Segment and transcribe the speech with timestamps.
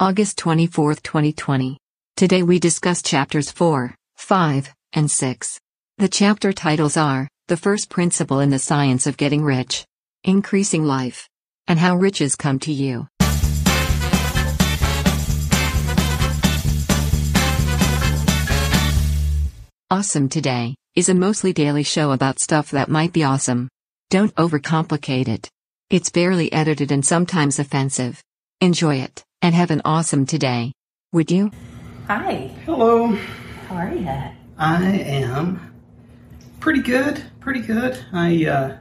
[0.00, 1.78] August 24, 2020.
[2.16, 5.60] Today we discuss chapters 4, 5, and 6.
[5.98, 9.84] The chapter titles are The First Principle in the Science of Getting Rich,
[10.24, 11.28] Increasing Life,
[11.68, 13.06] and How Riches Come to You.
[19.92, 23.68] Awesome Today is a mostly daily show about stuff that might be awesome.
[24.10, 25.48] Don't overcomplicate it.
[25.88, 28.20] It's barely edited and sometimes offensive.
[28.60, 30.72] Enjoy it and have an awesome today.
[31.12, 31.50] Would you?
[32.08, 33.08] Hi, Hello.
[33.68, 34.08] how are you?
[34.56, 35.74] I am
[36.60, 37.22] pretty good.
[37.40, 38.02] Pretty good.
[38.10, 38.76] I uh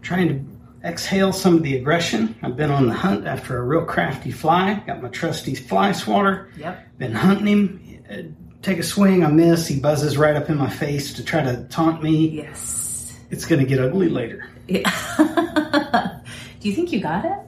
[0.00, 2.36] trying to exhale some of the aggression.
[2.44, 4.74] I've been on the hunt after a real crafty fly.
[4.86, 6.48] Got my trusty fly swatter.
[6.56, 6.98] Yep.
[6.98, 8.04] Been hunting him.
[8.08, 8.22] Uh,
[8.62, 9.66] Take a swing, I miss.
[9.66, 12.28] He buzzes right up in my face to try to taunt me.
[12.28, 13.16] Yes.
[13.30, 14.48] It's going to get ugly later.
[14.66, 14.90] Yeah.
[16.60, 17.38] do you think you got it?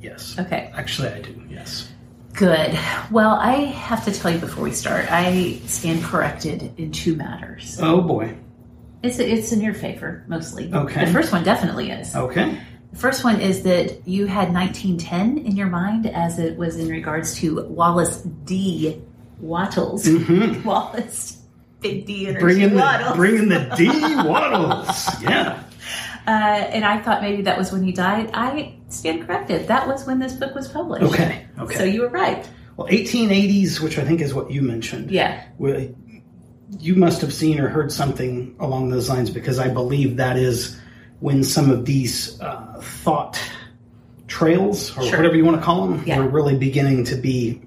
[0.00, 0.38] Yes.
[0.38, 0.70] Okay.
[0.74, 1.42] Actually, I do.
[1.50, 1.88] Yes.
[2.34, 2.78] Good.
[3.10, 7.78] Well, I have to tell you before we start, I stand corrected in two matters.
[7.82, 8.36] Oh boy.
[9.02, 10.72] It's it's in your favor mostly.
[10.72, 11.04] Okay.
[11.06, 12.14] The first one definitely is.
[12.14, 12.58] Okay.
[12.92, 16.88] The first one is that you had 1910 in your mind as it was in
[16.88, 19.00] regards to Wallace D.
[19.40, 20.08] Wattles.
[20.64, 21.42] Wallace,
[21.80, 22.38] big D Mm-hmm.
[22.40, 23.16] Bringing the Wattles.
[23.16, 23.88] bringing the D
[24.28, 25.22] Wattles.
[25.22, 25.62] Yeah.
[26.28, 26.30] Uh,
[26.74, 28.28] and I thought maybe that was when he died.
[28.34, 29.66] I stand corrected.
[29.68, 31.04] That was when this book was published.
[31.06, 31.46] Okay.
[31.58, 31.74] Okay.
[31.76, 32.46] So you were right.
[32.76, 35.10] Well, 1880s, which I think is what you mentioned.
[35.10, 35.42] Yeah.
[35.56, 35.88] Well,
[36.78, 40.78] you must have seen or heard something along those lines because I believe that is
[41.20, 43.40] when some of these uh, thought
[44.26, 45.16] trails, or Sure.
[45.16, 46.18] whatever you want to call them, Yeah.
[46.18, 47.62] were really beginning to be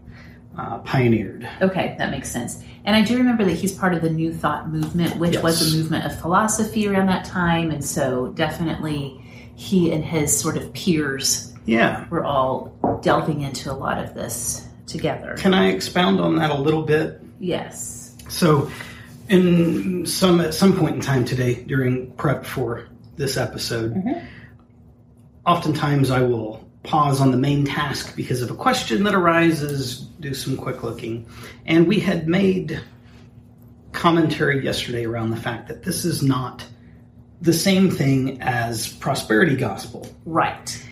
[0.55, 1.49] uh, pioneered.
[1.63, 2.63] Okay, that makes sense.
[2.85, 5.77] And I do remember that he's part of the New Thought movement, which was a
[5.77, 7.69] movement of philosophy around that time.
[7.71, 9.21] And so definitely
[9.55, 12.05] he and his sort of peers Yeah.
[12.09, 15.35] were all delving into a lot of this together.
[15.37, 17.21] Can I expound on that a little bit?
[17.39, 18.15] Yes.
[18.29, 18.71] So,
[19.29, 24.25] in some at some point in time today, during prep for this episode, mm-hmm.
[25.45, 30.33] oftentimes I will pause on the main task because of a question that arises, do
[30.33, 31.27] some quick looking,
[31.65, 32.81] and we had made
[33.91, 36.65] commentary yesterday around the fact that this is not
[37.41, 40.07] the same thing as prosperity gospel.
[40.25, 40.85] Right.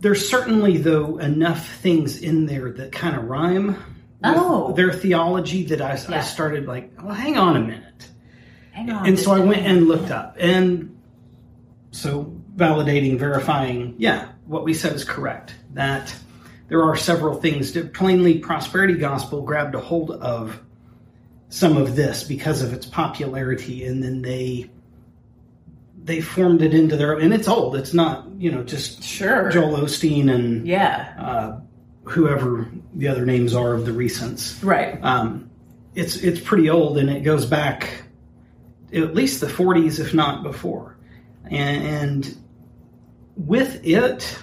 [0.00, 3.76] There's certainly, though, enough things in there that kind of rhyme
[4.24, 4.72] Oh.
[4.72, 8.08] their theology that I, I started like, well, hang on a minute.
[8.72, 9.06] Hang on.
[9.06, 10.36] And so I went and looked up.
[10.38, 11.00] And
[11.90, 15.54] so validating, verifying, yeah, what we said is correct.
[15.74, 16.14] That
[16.68, 20.60] there are several things that plainly prosperity gospel grabbed a hold of
[21.48, 24.68] some of this because of its popularity and then they
[26.02, 27.76] they formed it into their and it's old.
[27.76, 29.50] It's not, you know, just Sure.
[29.50, 31.12] Joel Osteen and Yeah.
[31.18, 31.60] uh,
[32.04, 34.62] whoever the other names are of the recents.
[34.64, 34.98] Right.
[35.02, 35.50] Um,
[35.94, 38.02] it's it's pretty old and it goes back
[38.92, 40.96] at least the 40s, if not before.
[41.50, 42.36] And, and
[43.36, 44.38] with it,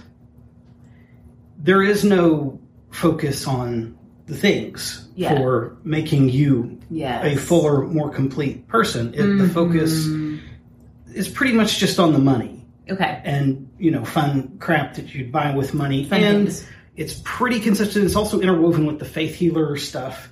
[1.57, 2.59] there is no
[2.91, 5.35] focus on the things Yeah.
[5.35, 7.25] for making you Yes.
[7.25, 9.09] a fuller, more complete person.
[9.13, 9.47] It, The mm-hmm.
[9.49, 10.07] focus
[11.13, 13.21] is pretty much just on the money Okay.
[13.23, 16.05] and you know, fun crap that you'd buy with money.
[16.05, 16.65] Fun and things.
[16.95, 18.05] it's pretty consistent.
[18.05, 20.29] It's also interwoven with the faith healer stuff.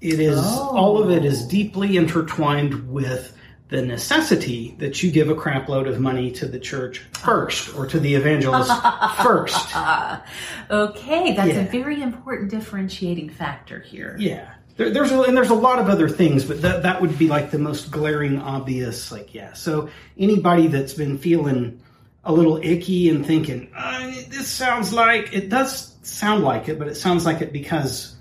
[0.00, 0.70] It is Oh.
[0.76, 3.36] all of it is deeply intertwined with
[3.68, 7.86] the necessity that you give a crap load of money to the church first or
[7.86, 8.70] to the evangelist
[9.22, 9.74] first.
[10.70, 11.60] Okay, that's Yeah.
[11.60, 14.16] a very important differentiating factor here.
[14.18, 14.50] Yeah.
[14.76, 17.28] There, there's a, and there's a lot of other things, but that that would be
[17.28, 19.10] like the most glaring, obvious.
[19.12, 19.52] Like, yeah.
[19.52, 19.88] So
[20.18, 21.80] anybody that's been feeling
[22.24, 26.88] a little icky and thinking uh, this sounds like it does sound like it, but
[26.88, 28.16] it sounds like it because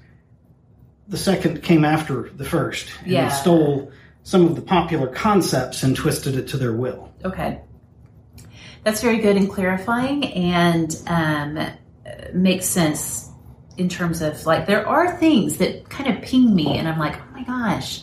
[1.07, 3.30] the second came after the first and Yeah.
[3.30, 3.92] stole
[4.24, 7.14] some of the popular concepts and twisted it to their will.
[7.24, 7.62] Okay.
[8.84, 11.68] That's very good and clarifying and um,
[12.34, 13.30] makes sense
[13.78, 17.16] in terms of like, there are things that kind of ping me and I'm like,
[17.18, 18.02] oh my gosh,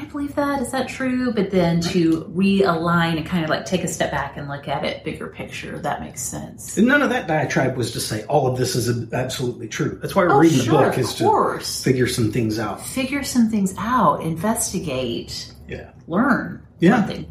[0.00, 0.62] I believe that?
[0.62, 1.32] Is that true?
[1.32, 4.84] But then to realign and kind of like take a step back and look at
[4.84, 6.76] it bigger picture, that makes sense.
[6.78, 9.98] And none of that diatribe was to say all of this is absolutely true.
[10.00, 12.80] That's why we're Oh, reading the book is of to figure some things out.
[12.86, 15.90] Figure some things out, investigate, Yeah.
[16.06, 16.96] learn Yeah.
[17.00, 17.26] something.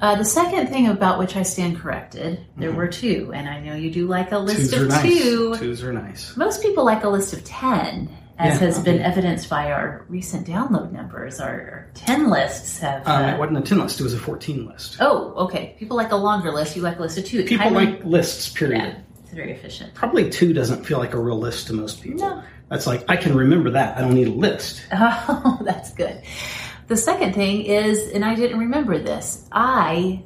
[0.00, 3.74] Uh, the second thing about which I stand corrected, there were two, and I know
[3.74, 4.70] you do like a list Mm-hmm.
[4.70, 5.02] Twos are of nice.
[5.02, 5.56] two.
[5.56, 6.36] Twos are nice.
[6.36, 8.66] Most people like a list of 10, as Yeah.
[8.66, 11.40] has been evidenced by our recent download numbers.
[11.40, 13.06] Our, our 10 lists have.
[13.06, 14.96] Um, uh, it wasn't a 10 list, it was a 14 list.
[15.00, 15.74] oh, okay.
[15.78, 16.76] People like a longer list.
[16.76, 17.40] You like a list of two.
[17.40, 18.82] It's People highly- like lists, period.
[18.84, 19.94] Yeah, it's very efficient.
[19.94, 22.20] Probably two doesn't feel like a real list to most people.
[22.20, 22.42] No.
[22.68, 23.96] That's like, I can remember that.
[23.96, 24.82] I don't need a list.
[24.92, 26.22] Oh, that's good.
[26.86, 30.22] The second thing is, and I didn't remember this, I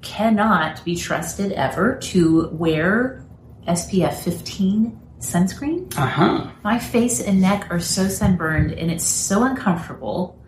[0.00, 3.24] cannot be trusted ever to wear
[3.68, 5.96] SPF 15 sunscreen.
[5.96, 6.50] Uh huh.
[6.64, 10.38] My face and neck are so sunburned and it's so uncomfortable.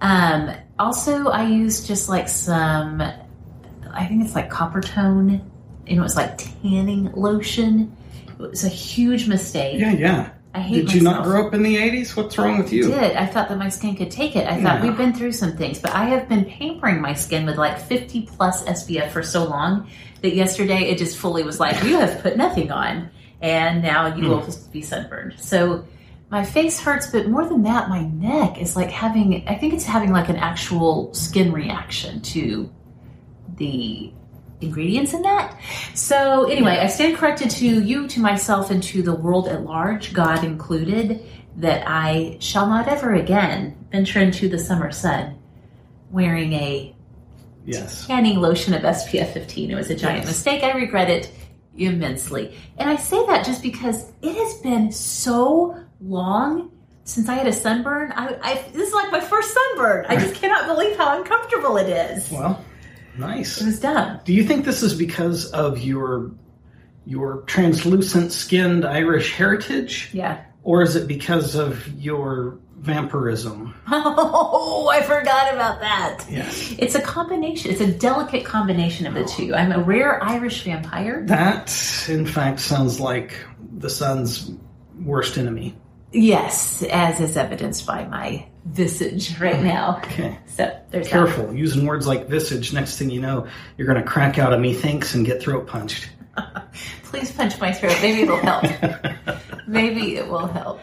[0.00, 5.42] Um, also, I use just like some, I think it's like Coppertone,
[5.86, 7.96] you know, it's like tanning lotion.
[8.28, 9.78] It was a huge mistake.
[9.80, 10.30] Yeah, yeah.
[10.54, 12.16] I hate Did you not grow up in the 80s?
[12.16, 12.86] What's wrong with you?
[12.94, 13.16] I did.
[13.16, 14.46] I thought that my skin could take it.
[14.46, 14.86] I thought Yeah.
[14.86, 18.22] we've been through some things, but I have been pampering my skin with like 50
[18.22, 19.86] plus SPF for so long
[20.22, 23.10] that yesterday it just fully was like, you have put nothing on,
[23.40, 24.28] and now you hmm.
[24.30, 25.34] will just be sunburned.
[25.38, 25.84] So
[26.30, 29.84] my face hurts, but more than that, my neck is like having, I think it's
[29.84, 32.72] having like an actual skin reaction to
[33.56, 34.12] the
[34.60, 35.58] ingredients in that.
[35.94, 40.12] So anyway, I stand corrected to you, to myself, and to the world at large,
[40.12, 41.24] God included,
[41.56, 45.38] that I shall not ever again venture into the summer sun
[46.10, 46.92] wearing a
[47.64, 48.06] Yes.
[48.06, 49.72] tanning lotion of SPF 15.
[49.72, 50.62] It was a giant mistake.
[50.62, 51.32] I regret it
[51.78, 52.56] immensely.
[52.78, 56.70] And I say that just because it has been so long
[57.04, 58.12] since I had a sunburn.
[58.12, 60.06] I, I this is like my first sunburn.
[60.08, 62.30] I just cannot believe how uncomfortable it is.
[62.30, 62.64] Well,
[63.16, 63.60] nice.
[63.60, 64.20] It was dumb.
[64.24, 66.32] Do you think this is because of your
[67.06, 70.10] your translucent skinned Irish heritage?
[70.12, 70.42] Yeah.
[70.64, 73.74] Or is it because of your vampirism?
[73.88, 76.24] Oh, I forgot about that.
[76.30, 76.74] Yes.
[76.78, 77.70] It's a combination.
[77.70, 79.54] It's a delicate combination of the two.
[79.54, 81.24] I'm a rare Irish vampire.
[81.26, 81.74] That,
[82.08, 83.34] in fact, sounds like
[83.78, 84.50] the sun's
[85.00, 85.76] worst enemy.
[86.12, 89.98] Yes, as is evidenced by my visage right now.
[90.04, 90.38] Okay.
[90.46, 93.46] So there's Careful, using words like visage, next thing you know,
[93.76, 96.08] you're going to crack out a methinks and get throat punched.
[97.04, 97.96] Please punch my throat.
[98.02, 98.64] Maybe it'll help.
[99.66, 100.80] Maybe it will help.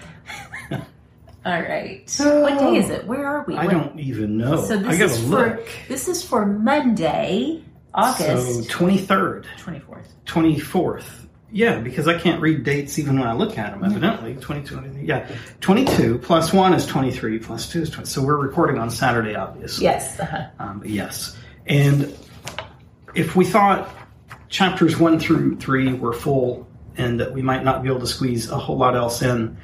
[1.45, 2.03] All right.
[2.19, 3.05] What day is it?
[3.05, 3.55] Where are we?
[3.55, 4.63] I What- don't even know.
[4.63, 5.67] So this is look.
[5.67, 10.13] for this is for Monday, So, August 23rd, twenty fourth.
[10.25, 11.25] 24th.
[11.55, 14.33] Yeah, because I can't read dates even when I look at them, evidently.
[14.41, 15.27] 22, yeah.
[15.61, 18.07] 22 plus 1 is 23, plus 2 is 20.
[18.09, 19.83] So we're recording on Saturday, obviously.
[19.83, 20.19] Yes.
[20.19, 20.45] Uh-huh.
[20.57, 21.37] Um, yes.
[21.67, 22.11] And
[23.13, 23.87] if we thought
[24.49, 28.49] chapters 1 through 3 were full and that we might not be able to squeeze
[28.49, 29.55] a whole lot else in,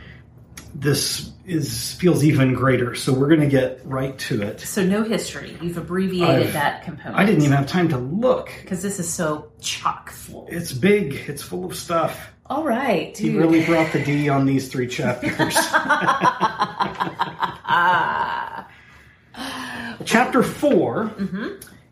[0.74, 2.96] this is feels even greater.
[2.96, 4.62] So we're going to get right to it.
[4.62, 5.58] So no history.
[5.62, 7.18] You've abbreviated I've- that component.
[7.18, 8.52] I didn't even have time to look.
[8.62, 10.48] because this is so chock full.
[10.50, 11.14] It's big.
[11.28, 12.32] It's full of stuff.
[12.46, 15.56] All right, He really brought the D on these three chapters.
[20.06, 21.48] Chapter 4 mm-hmm.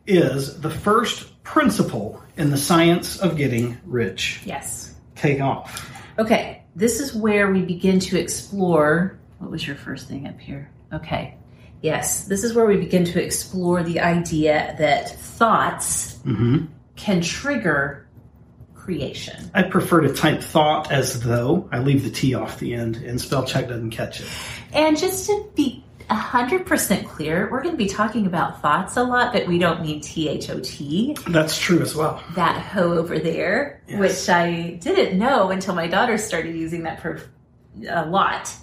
[0.08, 4.42] is the first principle in the science of getting rich.
[4.46, 4.96] yes.
[5.16, 5.92] Take off.
[6.20, 9.20] Okay, this is where we begin to explore.
[9.40, 10.72] What was your first thing up here?
[10.94, 11.34] Okay.
[11.82, 16.66] Yes, this is where we begin to explore the idea that thoughts mm-hmm.
[16.96, 18.08] can trigger
[18.76, 19.50] creation.
[19.56, 21.68] I prefer to type thought as though.
[21.72, 24.28] I leave the T off the end, and spell check doesn't catch it.
[24.72, 29.34] And just to be 100% clear, we're going to be talking about thoughts a lot,
[29.34, 31.16] but we don't mean T H O T.
[31.28, 32.24] That's true as well.
[32.36, 34.00] That ho over there, Yes.
[34.00, 37.22] which I didn't know until my daughter started using that for
[37.90, 38.54] a lot.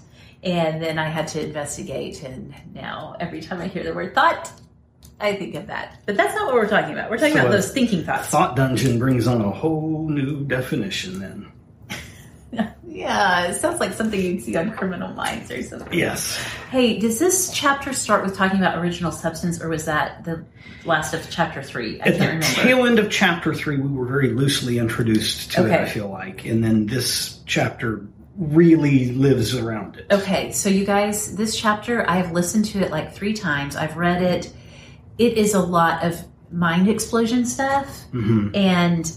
[0.42, 4.50] And then I had to investigate, and now every time I hear the word thought,
[5.20, 6.02] I think of that.
[6.06, 7.10] But that's not what we're talking about.
[7.10, 8.28] We're talking So about those thinking thoughts.
[8.28, 11.50] Thought Dungeon brings on a whole new definition then.
[12.86, 15.92] Yeah, it sounds like something you'd see on Criminal Minds or something.
[15.92, 16.36] Yes.
[16.70, 20.44] Hey, does this chapter start with talking about original substance, or was that the
[20.84, 22.00] last of chapter three?
[22.00, 22.46] I At the can't remember.
[22.46, 26.44] tail end of chapter three, we were very loosely introduced to it, I feel like.
[26.44, 28.06] And then this chapter
[28.36, 30.06] really lives around it.
[30.12, 33.76] Okay, so you guys, this chapter, I have listened to it like three times.
[33.76, 34.52] I've read it.
[35.18, 36.20] It is a lot of
[36.52, 37.86] mind explosion stuff.
[38.12, 38.54] Mm-hmm.
[38.54, 39.12] And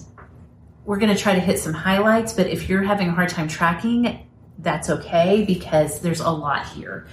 [0.87, 3.49] we're going to try to hit some highlights, but if you're having a hard time
[3.49, 4.25] tracking,
[4.59, 7.05] that's okay because there's a lot here.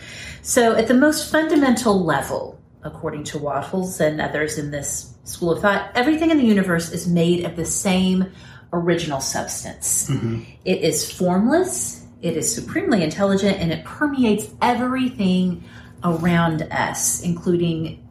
[0.43, 5.61] So, at the most fundamental level, according to Wattles and others in this school of
[5.61, 8.31] thought, everything in the universe is made of the same
[8.73, 10.09] original substance.
[10.09, 10.43] Mm-hmm.
[10.65, 15.65] It is formless, it is supremely intelligent, and it permeates everything
[16.05, 18.07] around us, including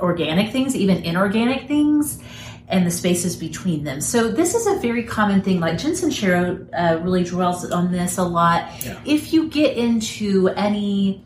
[0.00, 2.20] organic things, even inorganic things,
[2.68, 4.00] and the spaces between them.
[4.00, 5.60] So this is a very common thing.
[5.60, 8.70] Like Jen Sincero uh, really dwells on this a lot.
[9.04, 11.24] If you get into any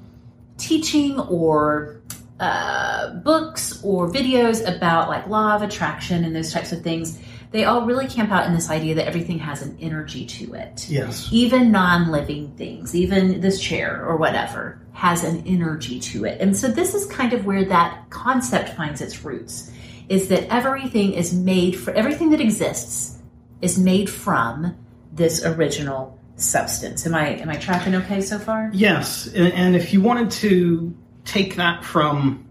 [0.58, 2.00] teaching or
[2.38, 7.18] uh, books or videos about like law of attraction and those types of things,
[7.52, 10.88] they all really camp out in this idea that everything has an energy to it
[10.88, 11.28] Yes.
[11.32, 16.68] even non-living things even this chair or whatever has an energy to it and so
[16.68, 19.72] this is kind of where that concept finds its roots
[20.10, 23.16] is that everything is made for everything that exists
[23.62, 24.76] is made from
[25.12, 27.06] this original substance.
[27.06, 28.70] Am i am i tracking okay so far?
[28.74, 32.44] Yes, and, and if you wanted to take that from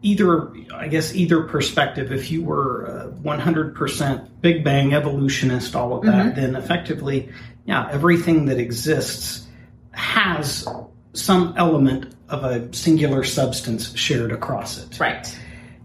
[0.00, 6.34] either, I guess, either perspective, if you were 100% Big Bang evolutionist, all of that,
[6.34, 6.40] mm-hmm.
[6.40, 7.28] then effectively,
[7.66, 9.46] yeah, everything that exists
[9.92, 10.66] has
[11.12, 14.98] some element of a singular substance shared across it.
[14.98, 15.38] right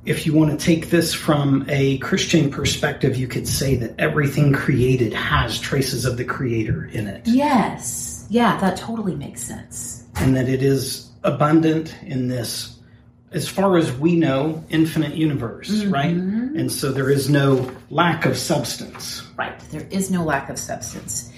[0.08, 4.54] If you want to take this from a Christian perspective, you could say that everything
[4.54, 7.28] created has traces of the Creator in it.
[7.28, 12.80] yes yeah that totally makes sense and that it is abundant in this,
[13.32, 16.16] as far as we know, infinite universe, right?
[16.16, 19.24] And so there is no lack of substance.
[19.36, 19.60] Right.
[19.72, 21.32] There is no lack of substance.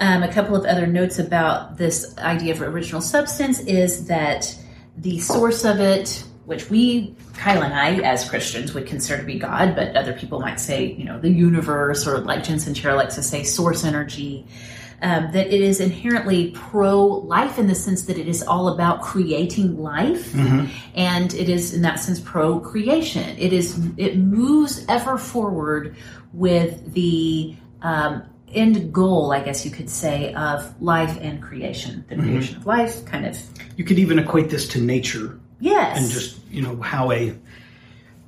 [0.00, 4.58] Um, a couple of other notes about this idea of original substance is that
[4.96, 9.38] the source of it, which we, Kyle and I, as Christians, would consider to be
[9.38, 13.14] God, but other people might say, you know, the universe, or like Jen Sincero likes
[13.14, 14.46] to say, source energy.
[15.02, 19.02] Um, that it is inherently pro life in the sense that it is all about
[19.02, 20.32] creating life.
[20.94, 25.96] And it is in that sense pro creation it is it moves ever forward
[26.32, 28.22] with the um,
[28.52, 33.04] end goal i guess you could say of life and creation the creation of life
[33.04, 33.36] kind of.
[33.76, 37.34] You could even equate this to nature yes and just, you know, how a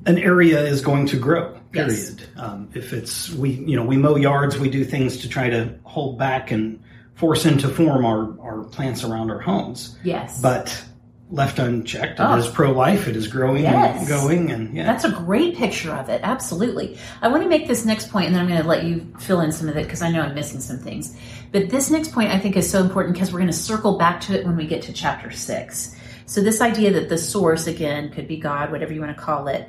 [0.06, 1.58] an area is going to grow.
[1.74, 2.10] Yes.
[2.10, 2.28] Period.
[2.36, 5.74] Um, if it's we, you know, we mow yards, we do things to try to
[5.84, 6.82] hold back and
[7.14, 9.96] force into form our our plants around our homes.
[10.04, 10.84] yes But
[11.28, 12.36] left unchecked, Oh.
[12.36, 13.08] it is pro life.
[13.08, 13.98] It is growing Yes.
[13.98, 16.20] and going, and yeah, That's a great picture of it.
[16.22, 16.96] Absolutely.
[17.20, 19.40] I want to make this next point, and then I'm going to let you fill
[19.40, 21.16] in some of it because I know I'm missing some things.
[21.50, 24.20] But this next point I think is so important because we're going to circle back
[24.22, 25.96] to it when we get to chapter six.
[26.26, 29.46] So, this idea that the source, again, could be God, whatever you want to call
[29.46, 29.68] it,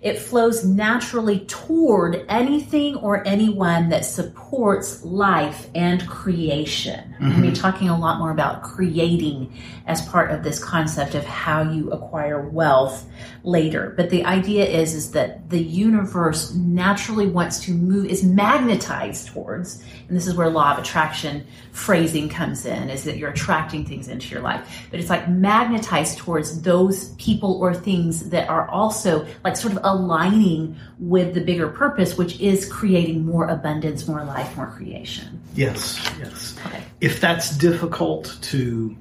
[0.00, 7.14] it flows naturally toward anything or anyone that supports life and creation.
[7.20, 7.60] We're going to be mm-hmm.
[7.60, 9.52] talking a lot more about creating
[9.86, 13.06] as part of this concept of how you acquire wealth
[13.42, 13.94] later.
[13.96, 19.82] But the idea is is that the universe naturally wants to move is magnetized towards,
[20.06, 24.08] and this is where law of attraction phrasing comes in, is that you're attracting things
[24.08, 24.86] into your life.
[24.90, 29.80] But it's like magnetized towards those people or things that are also like sort of
[29.88, 35.40] aligning with the bigger purpose, which is creating more abundance, more life, more creation.
[35.54, 36.56] Yes, yes.
[36.66, 36.82] Okay.
[37.00, 38.96] If that's difficult to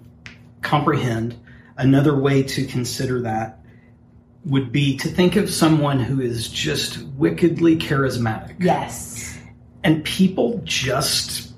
[0.62, 1.36] comprehend,
[1.78, 3.60] another way to consider that
[4.46, 8.56] would be to think of someone who is just wickedly charismatic.
[8.60, 9.38] Yes.
[9.84, 11.54] And people just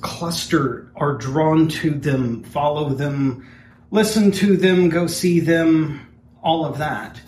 [0.00, 3.46] cluster, are drawn to them, follow them,
[3.90, 6.00] listen to them, go see them,
[6.42, 7.20] all of that.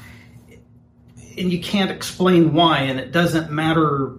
[1.39, 4.13] And you can't explain why, and it doesn't matter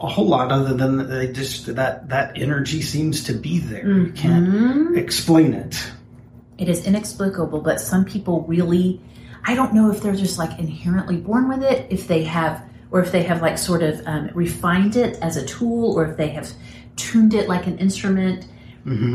[0.00, 3.88] a whole lot other than that they just that that energy seems to be there.
[3.88, 5.92] You can't explain it.
[6.58, 9.00] It is inexplicable, but some people really,
[9.44, 13.00] I don't know if they're just like inherently born with it, if they have, or
[13.00, 16.28] if they have like sort of um, refined it as a tool, or if they
[16.28, 16.50] have
[16.96, 18.46] tuned it like an instrument.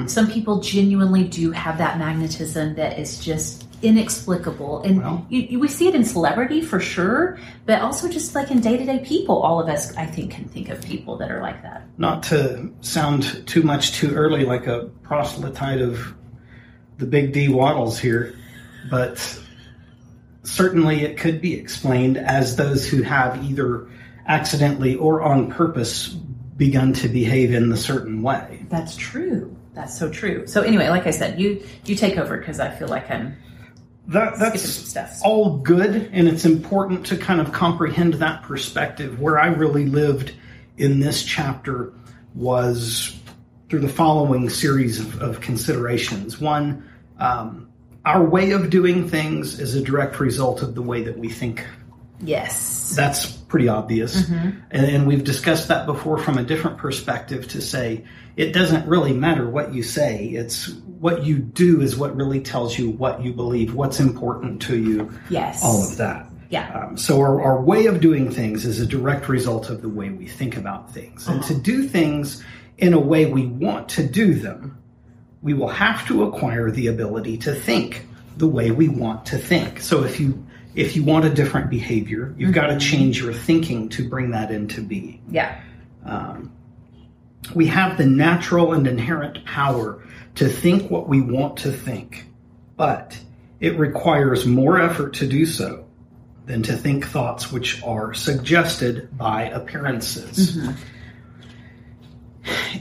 [0.09, 4.81] Some people genuinely do have that magnetism that is just inexplicable.
[4.81, 8.51] And Well- you, you, we see it in celebrity for sure, but also just like
[8.51, 9.41] in day to day people.
[9.41, 11.83] All of us, I think, can think of people that are like that.
[11.97, 16.13] Not to sound too much too early like a proselyte of
[16.97, 18.35] the big D Wattles here,
[18.89, 19.39] but
[20.43, 23.87] certainly it could be explained as those who have either
[24.27, 26.09] accidentally or on purpose
[26.57, 28.65] begun to behave in a certain way.
[28.69, 29.55] That's true.
[29.73, 30.45] That's so true.
[30.45, 33.37] So anyway, like I said, you you take over because I feel like I'm
[34.09, 35.19] That, that's stuff.
[35.23, 39.19] all good, and it's important to kind of comprehend that perspective.
[39.19, 40.33] Where I really lived
[40.77, 41.93] in this chapter
[42.33, 43.15] was
[43.69, 46.39] through the following series of, of considerations.
[46.41, 46.89] One,
[47.19, 47.69] um,
[48.03, 51.65] our way of doing things is a direct result of the way that we think
[52.21, 52.95] Yes.
[52.95, 54.29] that's pretty obvious.
[54.29, 58.05] And, and we've discussed that before from a different perspective to say
[58.37, 60.27] it doesn't really matter what you say.
[60.27, 64.77] It's what you do is what really tells you what you believe, what's important to
[64.77, 65.61] you, Yes.
[65.63, 66.27] all of that.
[66.49, 66.69] Yeah.
[66.71, 70.09] Um, so our, our way of doing things is a direct result of the way
[70.09, 71.27] we think about things.
[71.27, 72.43] And to do things
[72.77, 74.77] in a way we want to do them,
[75.41, 78.05] we will have to acquire the ability to think
[78.37, 79.79] the way we want to think.
[79.81, 80.45] So if you
[80.75, 82.79] if you want a different behavior, you've got to mm-hmm.
[82.79, 85.21] change your thinking to bring that into being.
[85.29, 85.59] Yeah.
[86.05, 86.51] Um,
[87.55, 90.03] we have the natural and inherent power
[90.35, 92.27] to think what we want to think,
[92.77, 93.19] but
[93.59, 95.85] it requires more effort to do so
[96.45, 100.57] than to think thoughts which are suggested by appearances.
[100.57, 100.71] Mm-hmm.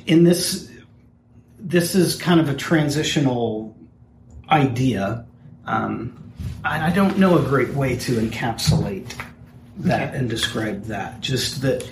[0.06, 0.70] In this,
[1.58, 3.76] this is kind of a transitional
[4.48, 5.26] idea.
[5.66, 6.27] Um,
[6.64, 9.14] I, I don't know a great way to encapsulate
[9.78, 11.20] that and describe that.
[11.20, 11.88] Just that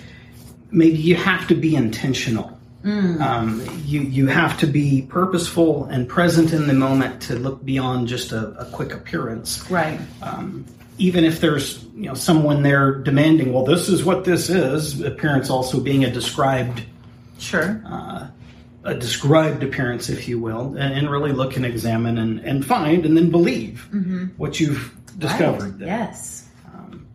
[0.71, 2.57] maybe you have to be intentional.
[2.83, 3.19] Mm.
[3.19, 8.07] Um, you you have to be purposeful and present in the moment to look beyond
[8.07, 9.69] just a, a quick appearance.
[9.69, 9.99] Right.
[10.21, 10.65] Um,
[10.99, 15.01] even if there's you know someone there demanding, well, this is what this is.
[15.01, 16.83] Appearance also being a described
[17.39, 17.81] Sure.
[17.85, 18.27] Uh,
[18.87, 23.05] a described appearance, if you will, and, and really look and examine and, and find
[23.05, 24.27] and then believe mm-hmm.
[24.37, 25.81] what you've discovered.
[25.81, 25.87] Right.
[25.87, 26.47] Yes.
[26.73, 27.05] Um,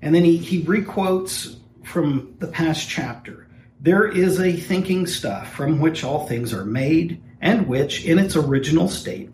[0.00, 3.46] and then he, he requotes from the past chapter
[3.80, 8.34] There is a thinking stuff from which all things are made, and which, in its
[8.34, 9.28] original state,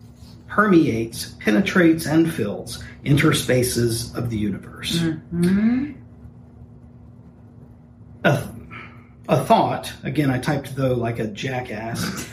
[0.49, 4.99] permeates, penetrates, and fills interspaces of the universe.
[4.99, 5.93] Mm-hmm.
[8.25, 8.49] A,
[9.31, 12.29] a thought, again, I typed though like a jackass.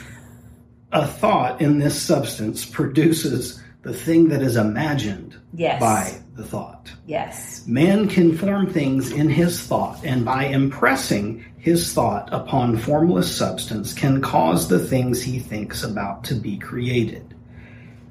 [0.92, 5.80] a thought in this substance produces the thing that is imagined Yes.
[5.80, 6.90] by the thought.
[7.06, 7.62] Yes.
[7.66, 13.92] Man can form things in his thought, and by impressing his thought upon formless substance,
[13.92, 17.34] can cause the things he thinks about to be created.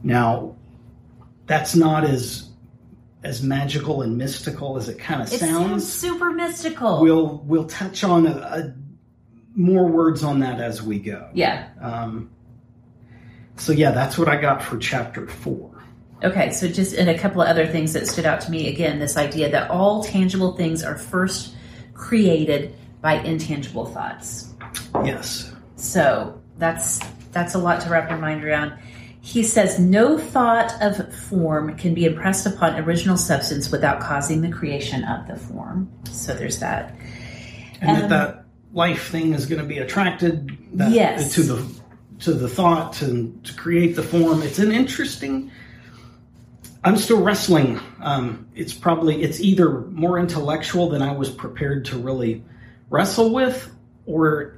[0.04, 0.56] Now,
[1.46, 2.47] that's not as
[3.24, 5.92] as magical and mystical as it kind of It sounds sounds.
[5.92, 7.02] super mystical.
[7.02, 8.74] We'll we'll touch on a, a,
[9.56, 11.30] more words on that as we go.
[11.34, 11.70] yeah.
[11.82, 12.30] Um,
[13.56, 15.84] so yeah, that's what I got for chapter four.
[16.24, 19.00] Okay, so just and a couple of other things that stood out to me again,
[19.00, 21.56] this idea that all tangible things are first
[21.94, 24.54] created by intangible thoughts.
[25.04, 25.52] Yes.
[25.76, 27.00] So that's
[27.32, 28.74] that's a lot to wrap your mind around.
[29.28, 34.50] He says no thought of form can be impressed upon original substance without causing the
[34.50, 35.92] creation of the form.
[36.10, 36.96] So there's that.
[37.82, 41.34] and Um, that that life thing is going to be attracted that, Yes.
[41.36, 41.66] to the
[42.20, 44.42] to the thought and to create the form.
[44.44, 45.52] It's an interesting.
[46.86, 47.82] I'm still wrestling.
[48.02, 52.44] Um, it's probably it's either more intellectual than I was prepared to really
[52.90, 53.70] wrestle with,
[54.06, 54.57] or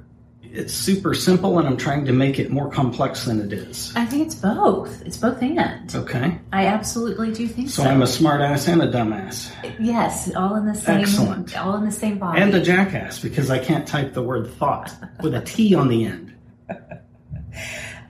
[0.52, 3.92] it's super simple and I'm trying to make it more complex than it is.
[3.94, 5.02] I think it's both.
[5.02, 5.94] It's both and.
[5.94, 7.82] Okay, I absolutely do think so.
[7.82, 11.56] so I'm a smartass and a dumbass yes, all in the same Excellent.
[11.56, 12.40] all in the same body.
[12.40, 16.04] and a jackass because I can't type the word thought with a T on the
[16.04, 16.34] end.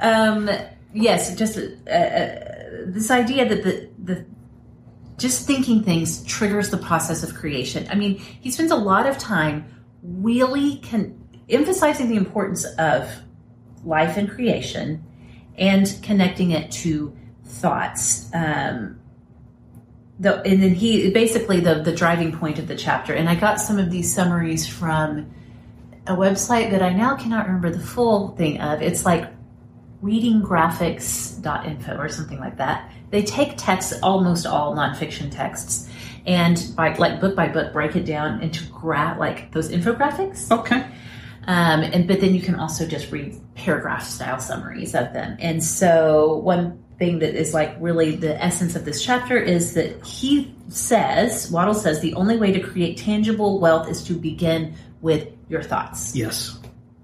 [0.03, 0.49] Um,
[0.95, 2.47] yes, just uh, uh,
[2.87, 4.27] this idea that the the
[5.19, 7.87] just thinking things triggers the process of creation.
[7.91, 9.67] I mean, he spends a lot of time
[10.03, 11.20] really con-
[11.51, 13.11] emphasizing the importance of
[13.85, 15.05] life and creation
[15.57, 18.31] and connecting it to thoughts.
[18.35, 19.01] Um,
[20.19, 23.15] the, and then he basically the the driving point of the chapter.
[23.15, 25.31] And I got some of these summaries from
[26.07, 28.83] a website that I now cannot remember the full thing of.
[28.83, 29.31] It's like
[30.03, 32.93] readinggraphics.info or something like that.
[33.11, 35.89] They take texts, almost all nonfiction texts,
[36.27, 40.51] and by like book by book break it down into gra- like those infographics.
[40.51, 40.87] Okay.
[41.47, 45.37] Um, and but then you can also just read paragraph style summaries of them.
[45.41, 50.05] And so one thing that is like really the essence of this chapter is that
[50.05, 55.29] he says, Waddle says, the only way to create tangible wealth is to begin with
[55.49, 56.15] your thoughts.
[56.15, 56.59] Yes.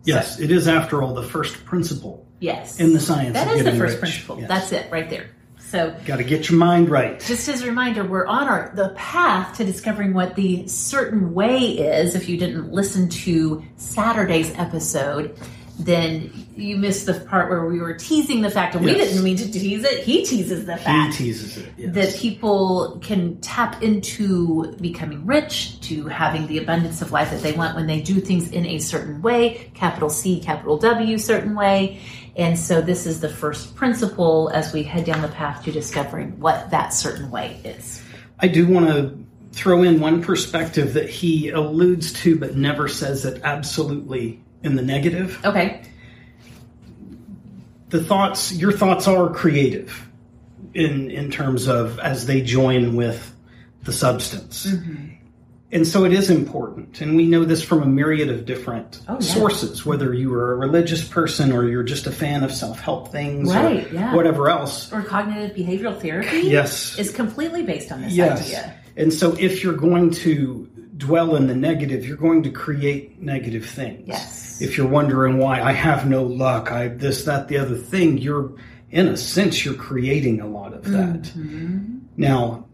[0.05, 2.79] Yes, it is after all the first principle Yes.
[2.79, 4.01] in the science That of is the first rich.
[4.01, 4.39] principle.
[4.41, 4.49] Yes.
[4.49, 5.31] That's it right there.
[5.71, 7.19] So Got to get your mind right.
[7.21, 11.59] just as a reminder, we're on our the path to discovering what the certain way
[11.59, 12.15] is.
[12.15, 15.37] If you didn't listen to Saturday's episode,
[15.79, 19.37] then you missed the part where we were teasing the fact, and we didn't mean
[19.37, 20.05] to tease it.
[20.05, 21.17] He teases the fact.
[21.17, 21.73] He teases it.
[21.77, 21.95] Yes.
[21.95, 27.53] that people can tap into becoming rich, to having the abundance of life that they
[27.53, 32.01] want when they do things in a certain way, capital C, capital W, certain way.
[32.37, 36.39] And so this is the first principle as we head down the path to discovering
[36.39, 38.03] what that certain way is.
[38.39, 39.19] I do want to
[39.53, 44.83] throw in one perspective that he alludes to but never says it absolutely in the
[44.83, 45.41] negative.
[45.45, 45.83] Okay.
[47.89, 50.07] The thoughts, your thoughts are creative
[50.75, 53.35] in in terms of as they join with
[53.85, 54.67] the substance.
[54.67, 55.06] Mm-hmm.
[55.73, 57.01] And so it is important.
[57.01, 59.19] And we know this from a myriad of different Oh, yeah.
[59.21, 63.11] sources, whether you are a religious person or you're just a fan of self help
[63.11, 64.15] things Right, or yeah.
[64.15, 64.93] whatever else.
[64.93, 66.97] Or cognitive behavioral therapy Yes.
[66.99, 68.43] is completely based on this Yes.
[68.47, 68.75] idea.
[68.97, 73.67] And so if you're going to dwell in the negative, you're going to create negative
[73.67, 74.05] things.
[74.07, 74.61] Yes.
[74.63, 78.53] If you're wondering why I have no luck, I this, that, the other thing, you're
[78.91, 81.23] in a sense you're creating a lot of that.
[81.23, 81.97] Mm-hmm.
[82.17, 82.67] Now,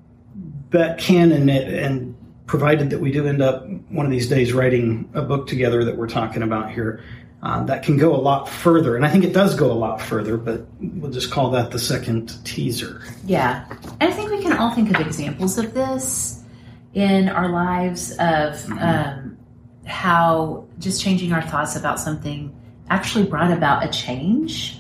[0.71, 2.12] that can and and
[2.53, 5.97] provided that we do end up one of these days writing a book together that
[5.97, 7.03] we're talking about here,
[7.43, 8.95] uh, that can go a lot further.
[8.95, 11.79] And I think it does go a lot further, but we'll just call that the
[11.79, 13.01] second teaser.
[13.25, 13.65] Yeah.
[14.01, 16.45] And I think we can all think of examples of this
[16.93, 19.39] in our lives of um,
[19.87, 22.55] how just changing our thoughts about something
[22.91, 24.79] actually brought about a change.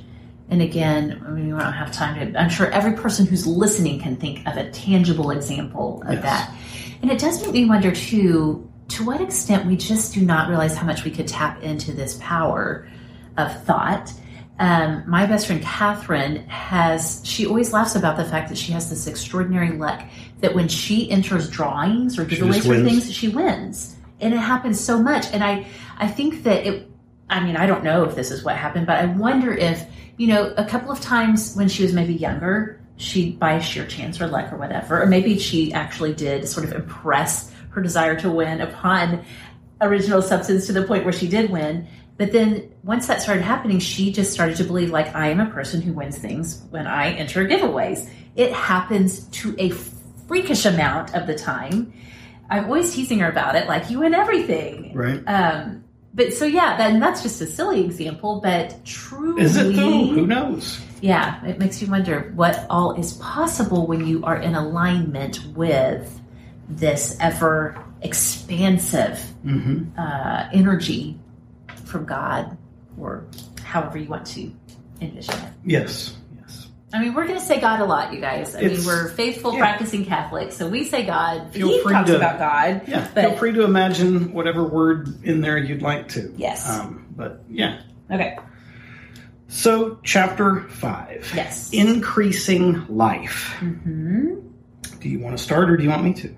[0.51, 3.99] And again, I mean, we don't have time to, I'm sure every person who's listening
[3.99, 6.23] can think of a tangible example of Yes.
[6.23, 6.55] that.
[7.03, 10.77] And it does make me wonder too, to what extent we just do not realize
[10.77, 12.89] how much we could tap into this power
[13.37, 14.13] of thought.
[14.59, 18.89] Um, my best friend Catherine has, she always laughs about the fact that she has
[18.89, 20.03] this extraordinary luck
[20.41, 22.89] that when she enters drawings or giveaways wins.
[22.89, 23.97] things, she wins.
[24.21, 25.27] And it happens so much.
[25.33, 25.67] And I,
[25.99, 26.89] I think that it,
[27.29, 29.85] I mean, I don't know if this is what happened, but I wonder if,
[30.19, 34.21] you know, a couple of times when she was maybe younger, she, by sheer chance
[34.21, 38.31] or luck or whatever, or maybe she actually did sort of impress her desire to
[38.31, 39.25] win upon
[39.81, 41.87] original substance to the point where she did win.
[42.19, 45.47] But then once that started happening, she just started to believe like I am a
[45.47, 48.09] person who wins things when I enter giveaways.
[48.37, 49.71] It happens to a
[50.29, 51.93] freakish amount of the time.
[52.49, 54.95] I'm always teasing her about it, like you win everything.
[54.95, 55.23] Right.
[55.27, 60.07] Um, but so yeah, then that's just a silly example, but truly, Is it though?
[60.07, 60.81] Who knows?
[61.03, 66.21] Yeah, it makes you wonder what all is possible when you are in alignment with
[66.69, 69.99] this ever expansive Mm-hmm.
[69.99, 71.19] uh, energy
[71.85, 72.57] from God,
[72.97, 73.25] or
[73.65, 74.53] however you want to
[75.01, 75.53] envision it.
[75.65, 76.17] Yes.
[76.41, 76.69] Yes.
[76.95, 78.55] I mean, we're going to say God a lot, you guys.
[78.55, 79.59] I It's- mean, we're faithful, yeah.
[79.59, 81.53] practicing Catholics, so we say God.
[81.53, 82.83] Feel he free talks to- about God.
[82.87, 83.09] Yeah.
[83.13, 86.33] but Feel free to imagine whatever word in there you'd like to.
[86.37, 86.71] Yes.
[86.71, 87.81] Um, but yeah.
[88.13, 88.39] okay.
[89.53, 91.31] So, chapter five.
[91.35, 91.71] Yes.
[91.75, 93.55] Increasing life.
[93.61, 94.49] Mm-hmm.
[94.99, 96.35] Do you want to start or do you want me to?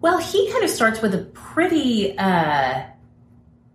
[0.00, 2.84] Well, he kind of starts with a pretty uh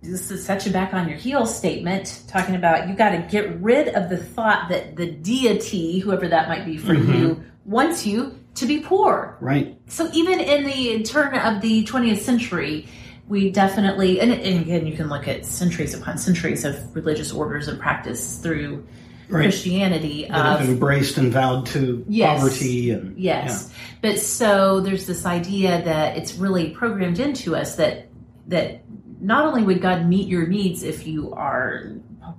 [0.02, 3.62] this is such a back on your heels statement talking about you got to get
[3.62, 8.39] rid of the thought that the deity, whoever that might be for you, wants you
[8.56, 9.38] to be poor.
[9.41, 9.78] Right.
[9.88, 12.88] So even in the turn of the 20th century,
[13.27, 17.67] we definitely, and, and again, you can look at centuries upon centuries of religious orders
[17.67, 18.86] and practice through
[19.29, 19.43] Right.
[19.43, 22.41] Christianity That have of embraced and vowed to Yes.
[22.41, 23.71] poverty and Yes.
[24.01, 28.09] But so there's this idea that it's really programmed into us that
[28.47, 28.83] that
[29.21, 31.93] not only would God meet your needs if you are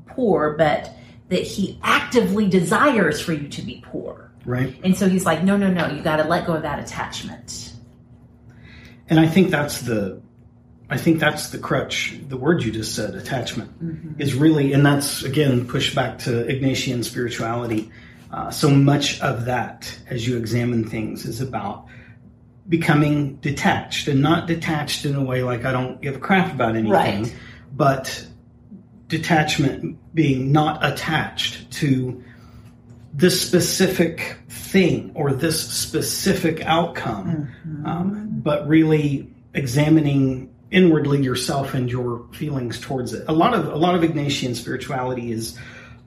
[0.07, 0.95] poor, but
[1.31, 4.31] that he actively desires for you to be poor.
[4.45, 4.79] right.
[4.85, 7.73] And so he's like, no, no, no, you got to let go of that attachment.
[9.09, 10.21] And I think that's the
[10.91, 12.15] I think that's the crutch.
[12.29, 13.71] The word you just said, attachment,
[14.19, 17.91] is really, and that's again pushed back to Ignatian spirituality.
[18.31, 21.87] Uh, so much of that, as you examine things, is about
[22.69, 26.71] becoming detached, and not detached in a way like I don't give a crap about
[26.77, 27.35] anything, Right.
[27.75, 28.27] but
[29.09, 32.23] detachment being not attached to
[33.13, 37.49] this specific thing or this specific outcome,
[37.85, 43.25] um, but really examining inwardly yourself and your feelings towards it.
[43.29, 45.57] A lot of a lot of Ignatian spirituality is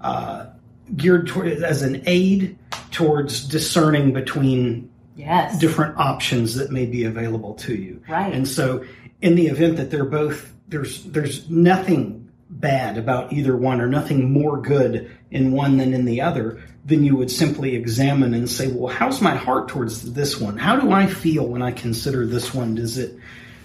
[0.02, 0.48] uh,
[0.96, 2.58] geared toward as an aid
[2.92, 5.58] towards discerning between Yes.
[5.58, 8.04] different options that may be available to you.
[8.08, 8.32] Right.
[8.32, 8.86] And so
[9.20, 14.32] in the event that they're both there's there's nothing bad about either one or nothing
[14.32, 18.68] more good in one than in the other, then you would simply examine and say,
[18.68, 20.58] well, how's my heart towards this one?
[20.58, 22.76] How do I feel when I consider this one?
[22.76, 23.18] Does it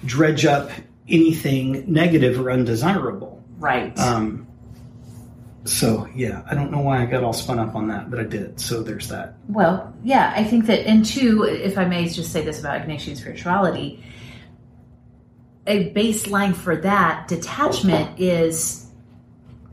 [0.04, 0.70] dredge up
[1.08, 3.42] anything negative or undesirable?
[3.58, 3.96] Right.
[3.98, 4.46] Um,
[5.64, 8.24] so yeah, I don't know why I got all spun up on that, but I
[8.24, 8.58] did.
[8.58, 9.34] So there's that.
[9.48, 13.16] Well, yeah, I think that, and two, if I may just say this about Ignatian
[13.16, 14.02] spirituality,
[15.66, 18.88] a baseline for that detachment is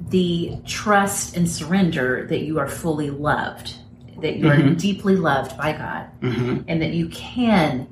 [0.10, 3.74] the trust and surrender that you are fully loved,
[4.22, 6.08] that you are deeply loved by God,
[6.68, 7.88] and that you can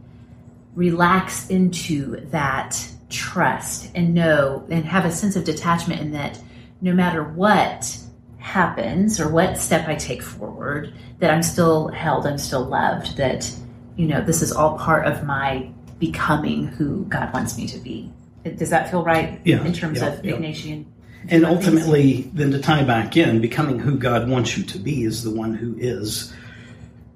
[0.75, 6.39] relax into that trust and know and have a sense of detachment in that
[6.81, 7.97] no matter what
[8.37, 13.53] happens or what step I take forward, that I'm still held, I'm still loved, that,
[13.95, 18.11] you know, this is all part of my becoming who God wants me to be.
[18.55, 20.33] Does that feel right Yeah, in terms yeah, of yeah.
[20.33, 20.85] Ignatian?
[21.29, 25.23] And ultimately, then to tie back in, becoming who God wants you to be is
[25.23, 26.33] the one who is.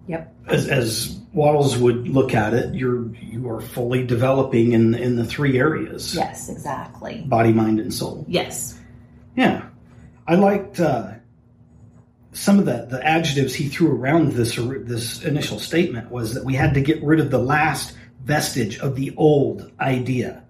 [0.08, 0.36] Yep.
[0.48, 5.26] As, as Wattles would look at it, you're you are fully developing in in the
[5.26, 7.24] three areas: Yes, exactly.
[7.28, 8.26] body, mind, and soul.
[8.28, 8.78] Yes.
[9.36, 9.66] Yeah,
[10.28, 11.14] I liked uh,
[12.34, 16.56] some of the the adjectives he threw around this this initial statement was that we
[16.56, 20.44] had to get rid of the last vestige of the old idea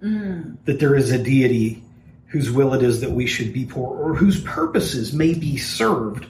[0.65, 1.81] that there is a deity
[2.27, 6.25] whose will it is that we should be poor or whose purposes may be served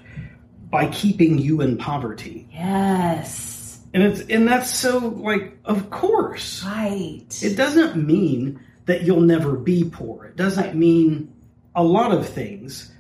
[0.72, 2.48] by keeping you in poverty.
[2.52, 3.80] Yes.
[3.94, 6.64] And it's and that's so like of course.
[6.64, 7.26] Right.
[7.42, 10.26] It doesn't mean that you'll never be poor.
[10.26, 11.34] It doesn't mean
[11.76, 12.92] a lot of things,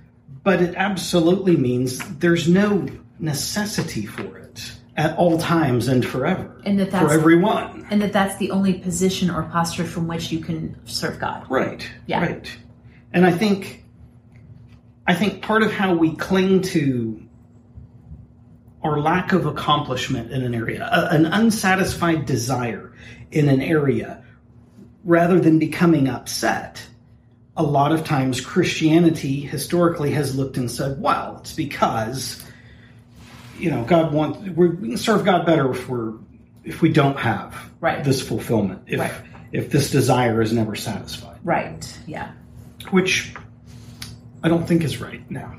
[0.43, 2.87] but it absolutely means there's no
[3.19, 6.61] necessity for it at all times and forever.
[6.65, 7.87] And that that's- for everyone.
[7.89, 11.45] and that that's the only position or posture from which you can serve God.
[11.49, 11.89] Right.
[12.05, 12.19] Yeah.
[12.21, 12.57] Right.
[13.13, 13.85] And I think
[15.07, 17.21] I think part of how we cling to
[18.83, 22.91] our lack of accomplishment in an area, a, an unsatisfied desire
[23.31, 24.23] in an area,
[25.03, 26.85] rather than becoming upset,
[27.55, 32.43] a lot of times Christianity historically has looked and said, well, it's because
[33.59, 36.13] you know God wants we can serve God better if we're
[36.63, 38.03] if we don't have Right.
[38.03, 39.13] this fulfillment if Right.
[39.51, 41.99] if this desire is never satisfied Right.
[42.07, 42.31] Yeah.
[42.89, 43.35] which
[44.43, 45.53] I don't think is right now.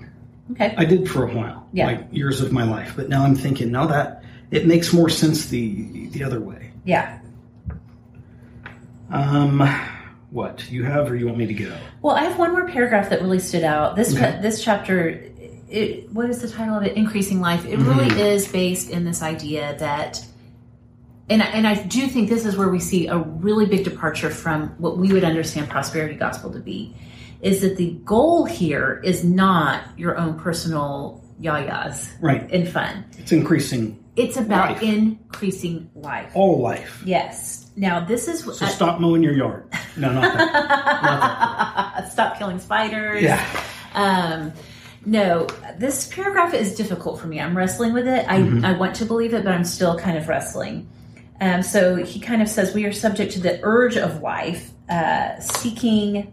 [0.51, 0.75] Okay.
[0.77, 1.87] I did for a while, Yeah.
[1.87, 5.47] like years of my life, but now I'm thinking, now that it makes more sense
[5.49, 6.73] the the other way.
[6.85, 7.19] yeah.
[9.11, 9.61] Um,
[10.31, 11.73] what you have, or you want me to go?
[12.01, 13.95] Well, I have one more paragraph that really stood out.
[13.97, 15.23] This this chapter,
[15.69, 16.97] it, what is the title of it?
[16.97, 17.65] Increasing life.
[17.67, 20.25] It really is based in this idea that,
[21.29, 24.31] and I- and I do think this is where we see a really big departure
[24.31, 26.95] from what we would understand prosperity gospel to be,
[27.43, 33.05] is that the goal here is not your own personal yayas Right, and fun.
[33.19, 34.83] it's increasing It's about Life.
[34.83, 36.31] increasing life.
[36.35, 37.03] all life.
[37.05, 37.71] Yes.
[37.77, 39.65] Now this is So stop mowing your yard.
[39.97, 42.09] No, not that.
[42.13, 43.23] stop killing spiders.
[43.23, 43.45] Yeah.
[43.95, 44.53] Um,
[45.05, 45.47] no,
[45.79, 47.41] this paragraph is difficult for me.
[47.41, 48.25] I'm wrestling with it.
[48.29, 48.65] I, Mm-hmm.
[48.65, 50.89] I want to believe it, but I'm still kind of wrestling.
[51.41, 55.41] Um, so he kind of says we are subject to the urge of life, uh,
[55.41, 56.33] seeking.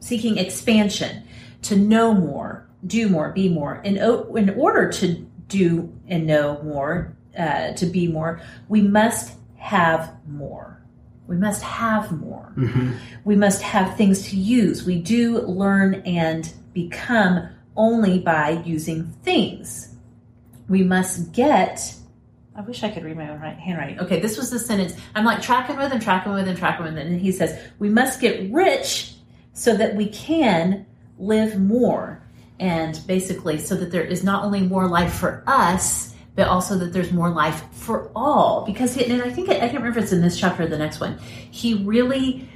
[0.00, 1.22] Seeking expansion,
[1.62, 3.80] to know more, do more, be more.
[3.84, 9.34] In, o- in order to do and know more, uh, to be more, we must
[9.56, 10.82] have more.
[11.26, 12.52] We must have more.
[13.24, 14.84] We must have things to use.
[14.84, 19.94] We do learn and become only by using things.
[20.68, 21.94] We must get.
[22.54, 24.00] I wish I could read my own handwriting.
[24.00, 24.94] Okay, this was the sentence.
[25.14, 28.20] I'm like tracking with and tracking with and tracking with, and he says, We must
[28.20, 29.14] get rich
[29.52, 30.86] so that we can
[31.18, 32.22] live more.
[32.58, 36.92] And basically, so that there is not only more life for us, but also that
[36.92, 38.64] there's more life for all.
[38.66, 40.78] Because, he, and I think, I can't remember if it's in this chapter or the
[40.78, 41.18] next one,
[41.50, 42.48] he really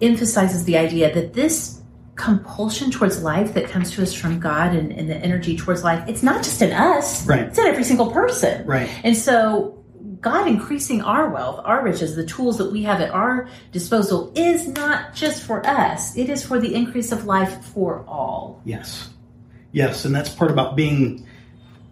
[0.00, 1.75] emphasizes the idea that this
[2.16, 6.02] compulsion towards life that comes to us from God and, and the energy towards life,
[6.08, 7.42] it's not just in us, Right.
[7.42, 8.66] it's in every single person.
[8.66, 8.88] Right.
[9.04, 9.72] And so,
[10.20, 14.66] God increasing our wealth, our riches, the tools that we have at our disposal is
[14.66, 18.60] not just for us, it is for the increase of life for all.
[18.64, 19.10] Yes.
[19.72, 21.26] Yes, and that's part about being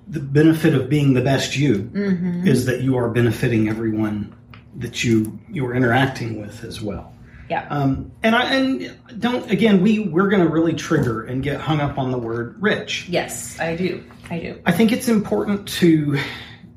[0.09, 2.47] the benefit of being the best you mm-hmm.
[2.47, 4.35] is that you are benefiting everyone
[4.77, 7.14] that you you are interacting with as well.
[7.51, 7.67] Yeah.
[7.69, 11.81] Um, and I and don't again we we're going to really trigger and get hung
[11.81, 13.07] up on the word rich.
[13.09, 14.03] yes, I do.
[14.31, 14.61] I do.
[14.65, 16.19] I think it's important to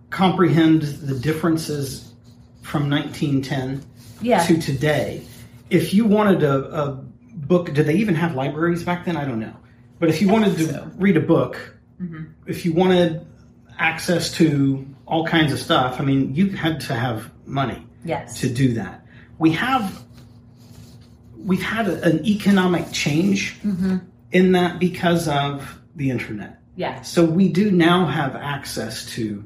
[0.09, 2.13] comprehend the differences
[2.61, 3.81] from 1910
[4.21, 4.43] Yeah.
[4.45, 5.21] to today.
[5.69, 6.91] If you wanted a, a
[7.33, 9.15] book, did they even have libraries back then?
[9.17, 9.55] I don't know.
[9.99, 10.73] But if you wanted to so.
[10.73, 11.01] Mm-hmm.
[11.01, 11.75] read a book,
[12.45, 13.25] if you wanted
[13.79, 18.39] access to all kinds of stuff, I mean, you had to have money Yes.
[18.41, 19.05] to do that.
[19.39, 20.03] We have
[21.47, 23.97] we've had a, an economic change Mm-hmm.
[24.31, 26.59] in that because of the internet.
[26.75, 27.01] Yeah.
[27.01, 29.43] So we do now have access to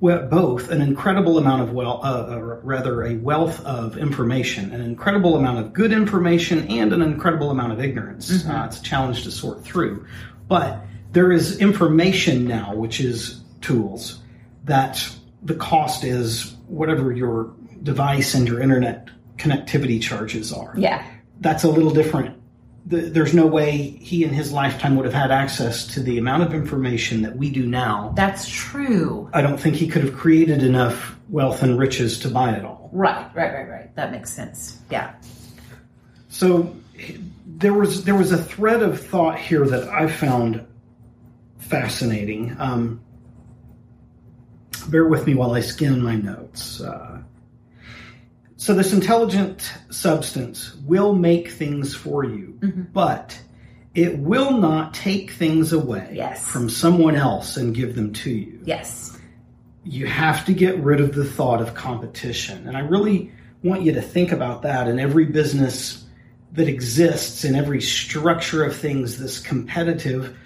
[0.00, 4.80] well, both an incredible amount of well, uh, or rather a wealth of information, an
[4.80, 8.44] incredible amount of good information, and an incredible amount of ignorance.
[8.46, 10.06] Uh, it's a challenge to sort through,
[10.48, 10.80] but
[11.12, 14.20] there is information now, which is tools
[14.64, 15.04] that
[15.42, 21.04] the cost is whatever your device and your internet connectivity charges are Yeah.
[21.42, 22.38] That's a little different.
[22.86, 26.42] The, there's no way he in his lifetime would have had access to the amount
[26.42, 28.12] of information that we do now.
[28.16, 29.28] That's true.
[29.32, 32.90] I don't think he could have created enough wealth and riches to buy it all.
[32.92, 33.94] Right, right, right, right.
[33.96, 34.80] That makes sense.
[34.90, 35.14] Yeah.
[36.28, 36.74] So
[37.46, 40.66] there was there was a thread of thought here that I found
[41.58, 42.56] fascinating.
[42.58, 43.00] Um,
[44.88, 46.80] bear with me while I skim my notes.
[46.80, 47.22] Uh,
[48.62, 52.82] so this intelligent substance will make things for you, mm-hmm.
[52.92, 53.36] but
[53.92, 56.46] it will not take things away Yes.
[56.46, 59.18] from someone else and give them to you Yes.
[59.82, 62.68] you have to get rid of the thought of competition.
[62.68, 63.32] And I really
[63.64, 66.04] want you to think about that in every business
[66.52, 70.36] that exists, in every structure of things that's competitive,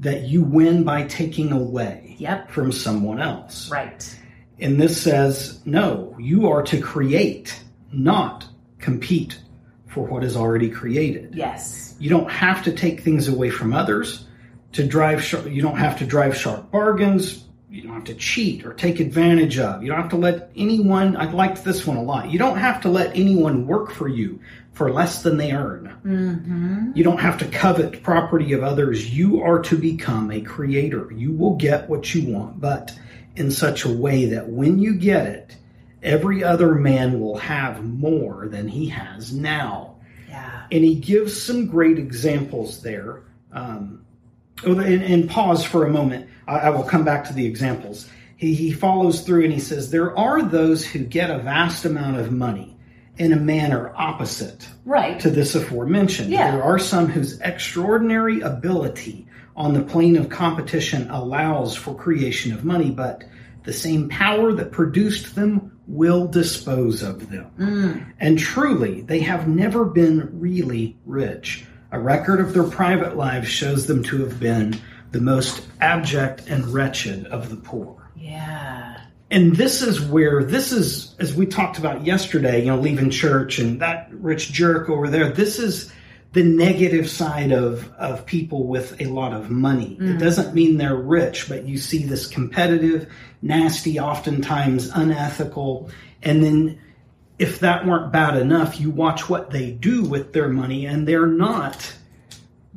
[0.00, 2.50] that you win by taking away Yep.
[2.50, 3.70] from someone else.
[3.70, 4.16] Right.
[4.60, 7.58] And this says, no, you are to create,
[7.92, 8.46] not
[8.78, 9.40] compete
[9.86, 11.34] for what is already created.
[11.34, 11.96] Yes.
[11.98, 14.26] You don't have to take things away from others
[14.72, 15.22] to drive.
[15.22, 17.44] Sharp, you don't have to drive sharp bargains.
[17.70, 19.82] You don't have to cheat or take advantage of.
[19.82, 21.16] You don't have to let anyone.
[21.16, 22.30] I liked this one a lot.
[22.30, 24.40] You don't have to let anyone work for you
[24.72, 25.96] for less than they earn.
[26.04, 26.92] Mm-hmm.
[26.96, 29.16] You don't have to covet property of others.
[29.16, 31.12] You are to become a creator.
[31.12, 32.92] You will get what you want, but
[33.40, 35.56] in such a way that when you get it,
[36.02, 39.96] every other man will have more than he has now
[40.28, 40.62] Yeah.
[40.70, 43.22] and he gives some great examples there.
[43.52, 44.04] Um,
[44.64, 46.28] oh, and, and pause for a moment.
[46.46, 48.08] I, I will come back to the examples.
[48.36, 52.16] He, he follows through and he says, There are those who get a vast amount
[52.18, 52.76] of money
[53.18, 55.18] in a manner opposite Right.
[55.20, 56.30] to this aforementioned.
[56.30, 56.52] Yeah.
[56.52, 59.26] There are some whose extraordinary ability
[59.60, 63.24] on the plane of competition allows for creation of money, but
[63.64, 67.50] the same power that produced them will dispose of them.
[67.58, 68.12] Mm.
[68.20, 71.66] And truly, they have never been really rich.
[71.92, 76.66] A record of their private lives shows them to have been the most abject and
[76.68, 78.96] wretched of the poor Yeah.
[79.30, 83.58] and this is where this is as we talked about yesterday you know leaving church
[83.58, 85.92] and that rich jerk over there this is
[86.32, 90.18] the negative side of of people with a lot of money it mm.
[90.18, 93.10] doesn't mean they're rich but you see this competitive
[93.42, 95.90] nasty oftentimes unethical
[96.22, 96.78] and then
[97.38, 101.26] if that weren't bad enough you watch what they do with their money and they're
[101.26, 101.94] not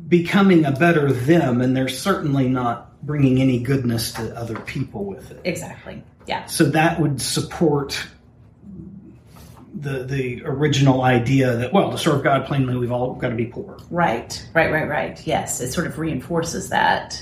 [0.08, 5.32] becoming a better them, and they're certainly not bringing any goodness to other people with
[5.32, 5.41] it.
[5.43, 6.04] Exactly.
[6.28, 6.45] Yeah.
[6.45, 8.06] So that would support
[9.74, 13.46] the the original idea that well, to serve God plainly, we've all got to be
[13.46, 13.78] poor.
[13.90, 14.46] Right.
[14.54, 14.72] Right.
[14.72, 14.88] Right.
[14.88, 15.28] Right.
[15.28, 15.62] Yes.
[15.62, 17.22] It sort of reinforces that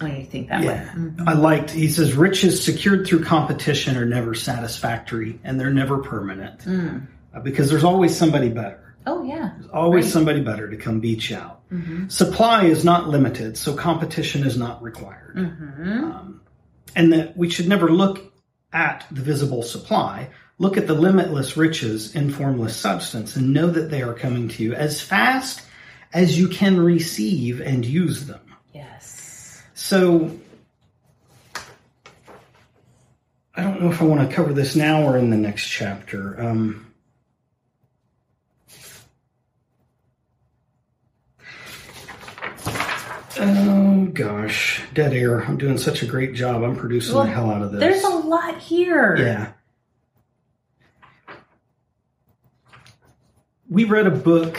[0.00, 0.66] when you think that way.
[0.66, 1.70] Yeah, I liked.
[1.70, 7.68] He says riches secured through competition are never satisfactory, and they're never permanent Uh, because
[7.70, 8.96] there's always somebody better.
[9.06, 9.52] Oh yeah.
[9.58, 10.12] There's always Right.
[10.12, 11.60] somebody better to come beat you out.
[12.08, 15.36] Supply is not limited, so competition is not required.
[15.38, 16.40] Um,
[16.96, 18.32] and that we should never look
[18.72, 20.30] at the visible supply.
[20.58, 24.62] Look at the limitless riches in formless substance and know that they are coming to
[24.62, 25.62] you as fast
[26.12, 28.40] as you can receive and use them.
[28.72, 29.62] Yes.
[29.74, 30.30] So
[33.56, 36.40] I don't know if I want to cover this now or in the next chapter.
[36.40, 36.92] Um,
[43.38, 45.40] oh gosh, dead air.
[45.40, 46.62] I'm doing such a great job.
[46.62, 47.80] I'm producing Well, the hell out of this.
[47.80, 49.16] There's a lot here.
[49.16, 49.52] Yeah.
[53.74, 54.56] We read a book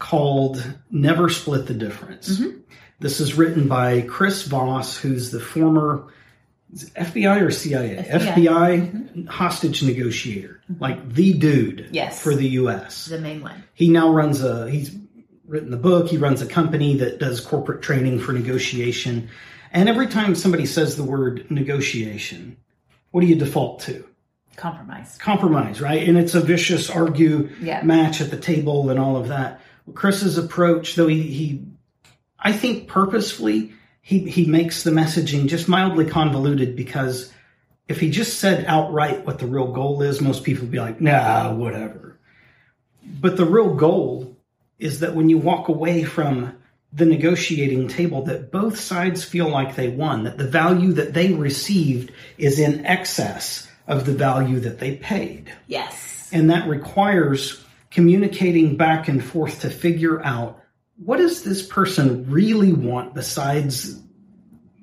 [0.00, 2.40] called Never Split the Difference.
[2.40, 2.58] Mm-hmm.
[2.98, 6.08] This is written by Chris Voss, who's the former
[6.74, 8.04] FBI or CIA?
[8.10, 9.28] FBI.
[9.28, 11.94] hostage negotiator, like the dude Mm-hmm.
[11.94, 12.20] Yes.
[12.20, 13.06] for the U.S.
[13.06, 13.62] The main one.
[13.74, 14.92] He now runs a, he's
[15.46, 19.28] written the book, he runs a company that does corporate training for negotiation.
[19.70, 22.56] And every time somebody says the word negotiation,
[23.12, 24.04] what do you default to?
[24.56, 25.18] Compromise.
[25.18, 26.06] compromise, right?
[26.06, 27.82] And it's a vicious argue Yeah.
[27.82, 29.60] match at the table and all of that.
[29.94, 31.64] Chris's approach, though he, he
[32.38, 33.72] I think purposefully
[34.02, 37.32] he he makes the messaging just mildly convoluted because
[37.88, 41.00] if he just said outright what the real goal is, most people would be like,
[41.00, 42.18] nah, whatever.
[43.04, 44.36] But the real goal
[44.78, 46.54] is that when you walk away from
[46.92, 51.32] the negotiating table, that both sides feel like they won, that the value that they
[51.32, 55.52] received is in excess of the value that they paid.
[55.66, 56.30] Yes.
[56.32, 60.60] And that requires communicating back and forth to figure out
[60.96, 64.00] what does this person really want besides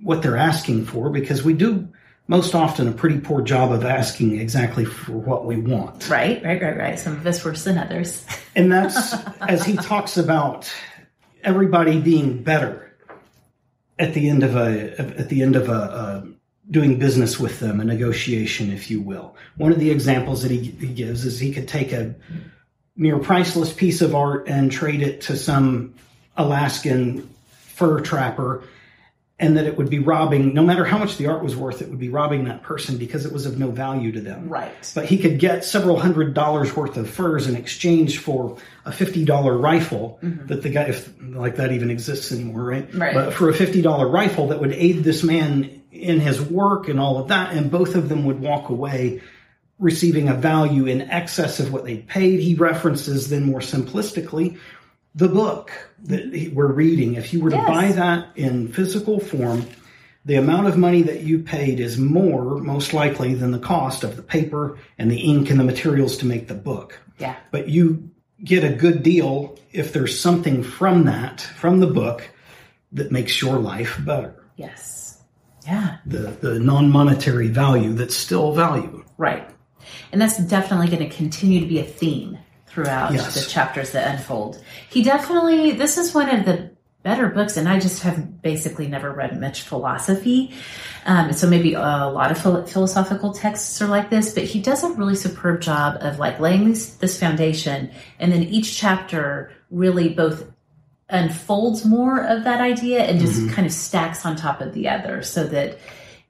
[0.04, 1.88] what they're asking for because we do
[2.28, 6.08] most often a pretty poor job of asking exactly for what we want.
[6.08, 7.00] Right, right, right, right.
[7.00, 8.26] Some of us worse than others.
[8.56, 10.70] And that's as he talks about
[11.43, 12.93] everybody being better
[13.97, 16.28] at the end of a at the end of a, a
[16.72, 19.36] doing business with them, a negotiation, if you will.
[19.57, 22.13] One of the examples that he, he gives is he could take a
[22.95, 25.95] near priceless piece of art and trade it to some
[26.38, 28.63] Alaskan fur trapper
[29.41, 31.89] and that it would be robbing no matter how much the art was worth it
[31.89, 34.91] would be robbing that person because it was of no value to them Right.
[34.95, 39.24] but he could get several hundred dollars worth of furs in exchange for a fifty
[39.24, 42.88] dollar rifle that the guy, if like that even exists anymore, right?
[42.89, 43.01] Mm-hmm.
[43.01, 43.13] Right.
[43.13, 47.00] But for a fifty dollar rifle that would aid this man in his work and
[47.00, 49.22] all of that, and both of them would walk away
[49.80, 52.40] receiving a value in excess of what they paid.
[52.42, 54.58] He references then more simplistically
[55.16, 55.72] the book
[56.04, 57.16] that we're reading.
[57.16, 57.68] If you were to Yes.
[57.68, 59.66] buy that in physical form,
[60.26, 64.16] the amount of money that you paid is more, most likely, than the cost of
[64.18, 67.00] the paper and the ink and the materials to make the book.
[67.18, 67.36] Yeah.
[67.52, 68.10] But you
[68.44, 72.30] get a good deal if there's something from that, from the book,
[72.92, 74.36] that makes your life better.
[74.58, 74.99] Yes.
[75.70, 75.97] Yeah.
[76.05, 79.05] The, the non monetary value that's still value.
[79.17, 79.47] Right.
[80.11, 83.36] And that's definitely going to continue to be a theme throughout Yes.
[83.36, 84.63] the chapters that unfold.
[84.89, 86.72] He definitely, this is one of the
[87.03, 90.51] better books, and I just have basically never read much philosophy.
[91.05, 94.84] Um, so maybe a lot of phil- philosophical texts are like this, but he does
[94.84, 100.09] a really superb job of like laying this, this foundation, and then each chapter really
[100.09, 100.43] both
[101.10, 103.53] unfolds more of that idea and just Mm-hmm.
[103.53, 105.78] kind of stacks on top of the other so that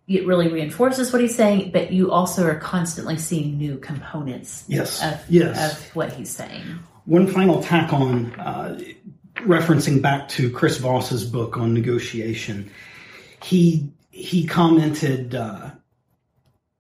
[0.08, 5.04] it really reinforces what he's saying, but you also are constantly seeing new components Yes.
[5.04, 5.74] of, Yes.
[5.74, 6.64] of what he's saying.
[7.06, 8.80] One final tack on, uh,
[9.46, 12.70] referencing back to Chris Voss's book on negotiation.
[13.44, 15.70] He he commented uh,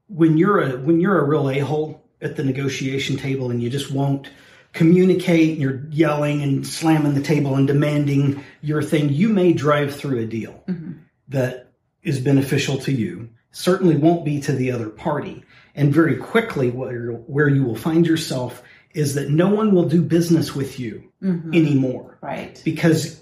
[0.07, 3.69] when you're a when you're a real a hole at the negotiation table and you
[3.69, 4.29] just won't
[4.73, 9.95] communicate and you're yelling and slamming the table and demanding your thing, you may drive
[9.95, 10.93] through a deal mm-hmm.
[11.29, 11.71] that
[12.03, 13.29] is beneficial to you.
[13.51, 15.43] Certainly won't be to the other party.
[15.75, 18.61] And very quickly, where, where you will find yourself
[18.93, 21.53] is that no one will do business with you mm-hmm.
[21.53, 22.61] anymore Right.
[22.65, 23.21] because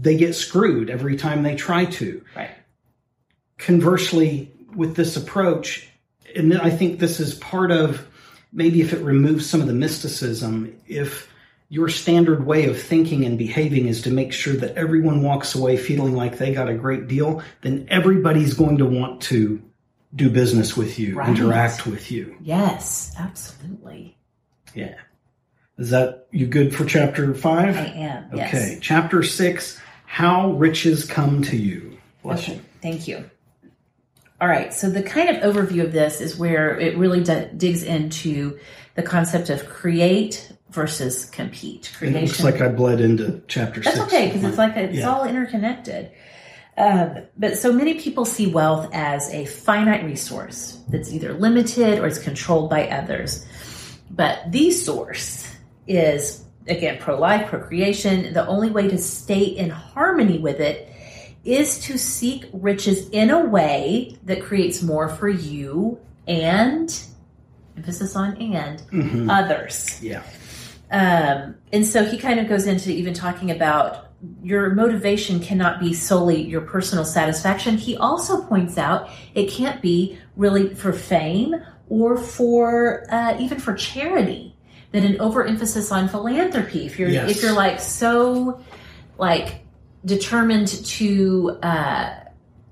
[0.00, 2.22] they get screwed every time they try to.
[2.36, 2.50] Right.
[3.58, 5.88] Conversely, with this approach,
[6.34, 8.06] and I think this is part of
[8.54, 11.28] maybe if it removes some of the mysticism, if
[11.68, 15.76] your standard way of thinking and behaving is to make sure that everyone walks away
[15.76, 19.60] feeling like they got a great deal, then everybody's going to want to
[20.14, 21.28] do business with you, Right.
[21.28, 22.36] interact with you.
[22.40, 24.16] Yes, absolutely.
[24.74, 24.94] Yeah.
[25.76, 27.76] Is that you good for chapter five?
[27.76, 28.24] I am.
[28.32, 28.54] Yes.
[28.54, 28.78] Okay.
[28.80, 31.98] Chapter six How Riches Come to You.
[32.22, 32.60] Bless you.
[32.80, 33.28] Thank you.
[34.44, 34.74] All right.
[34.74, 38.58] So the kind of overview of this is where it really d- digs into
[38.94, 41.90] the concept of create versus compete.
[42.02, 44.06] It looks like I bled into chapter That's six.
[44.12, 45.10] okay because it's like it's Yeah.
[45.10, 46.10] all interconnected.
[46.76, 52.06] Um, but so many people see wealth as a finite resource that's either limited or
[52.06, 53.46] it's controlled by others.
[54.10, 55.48] But the source
[55.86, 58.34] is again pro-life, procreation.
[58.34, 60.90] The only way to stay in harmony with it
[61.44, 67.02] is to seek riches in a way that creates more for you and
[67.76, 69.30] emphasis on and Mhm.
[69.30, 69.98] others.
[70.02, 70.22] Yeah.
[70.90, 74.08] Um, and so he kind of goes into even talking about
[74.42, 77.76] your motivation cannot be solely your personal satisfaction.
[77.76, 81.54] He also points out it can't be really for fame
[81.90, 84.56] or for uh, even for charity.
[84.92, 87.28] That an overemphasis on philanthropy, if you're Yes.
[87.32, 88.60] if you're like so
[89.18, 89.63] like
[90.04, 92.14] determined to uh,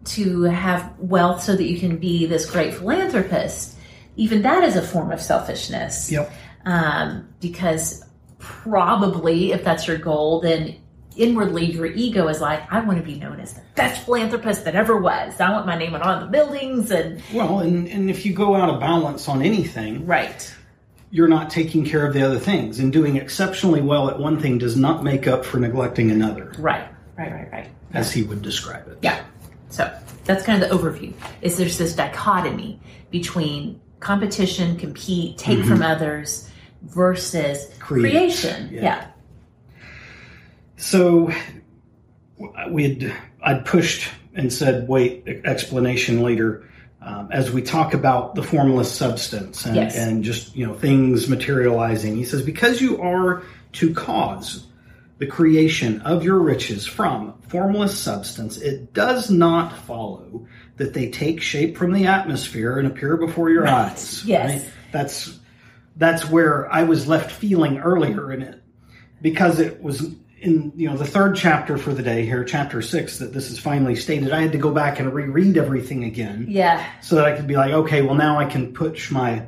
[0.05, 3.77] to have wealth so that you can be this great philanthropist,
[4.17, 6.33] even that is a form of selfishness Yep.
[6.65, 8.05] um, because
[8.39, 10.77] probably if that's your goal, then
[11.17, 14.75] inwardly your ego is like, I want to be known as the best philanthropist that
[14.75, 15.39] ever was.
[15.41, 18.57] I want my name on all the buildings and Well, and, and if you go
[18.57, 20.53] out of balance on anything, right,
[21.11, 22.79] you're not taking care of the other things.
[22.81, 26.89] And doing exceptionally well at one thing does not make up for neglecting another, right,
[27.19, 27.69] right, right, right.
[27.93, 28.99] as he would describe it.
[29.03, 29.25] Yeah.
[29.71, 29.95] So
[30.25, 31.13] that's kind of the overview.
[31.41, 32.79] Is there's this dichotomy
[33.11, 36.51] between competition, compete, take from others
[36.83, 38.11] versus Create.
[38.11, 38.69] creation.
[38.73, 38.83] Yeah.
[38.83, 39.07] yeah.
[40.77, 41.33] So
[42.71, 46.69] we'd I'd pushed and said, wait, explanation later.
[47.01, 49.97] Um, as we talk about the formless substance and, Yes.
[49.97, 53.43] and just you know things materializing, he says because you are
[53.73, 54.67] to cause
[55.23, 60.49] the creation of your riches from formless substance, it does not follow
[60.79, 64.25] that they take shape from the atmosphere and appear before your eyes.
[64.25, 64.69] Yes.
[64.91, 65.39] That's
[65.95, 68.65] that's where I was left feeling earlier in it
[69.21, 73.19] because it was in you know the third chapter for the day here, chapter six,
[73.19, 74.33] that this is finally stated.
[74.33, 76.85] I had to go back and reread everything again Yeah.
[77.01, 79.47] so that I could be like, okay, well now I can push my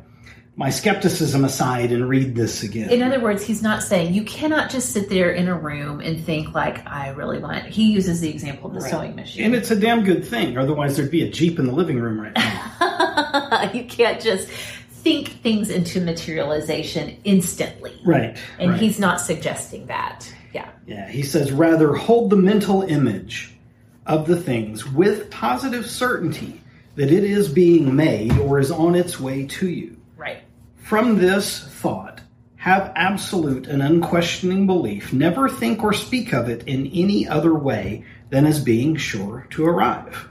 [0.56, 2.90] my skepticism aside and read this again.
[2.90, 6.24] In other words, he's not saying you cannot just sit there in a room and
[6.24, 7.66] think like I really want.
[7.66, 9.46] He uses the example of the sewing machine.
[9.46, 10.56] and it's a damn good thing.
[10.56, 13.70] Otherwise, there'd be a jeep in the living room right now.
[13.74, 18.00] you can't just think things into materialization instantly.
[18.06, 18.36] right.
[18.58, 18.80] And right.
[18.80, 20.32] he's not suggesting that.
[20.52, 20.70] Yeah.
[20.86, 23.52] Yeah, he says, rather hold the mental image
[24.06, 26.60] of the things with positive certainty
[26.94, 29.96] that it is being made or is on its way to you.
[30.84, 32.20] From this thought,
[32.56, 35.14] have absolute and unquestioning belief.
[35.14, 39.64] Never think or speak of it in any other way than as being sure to
[39.64, 40.28] arrive.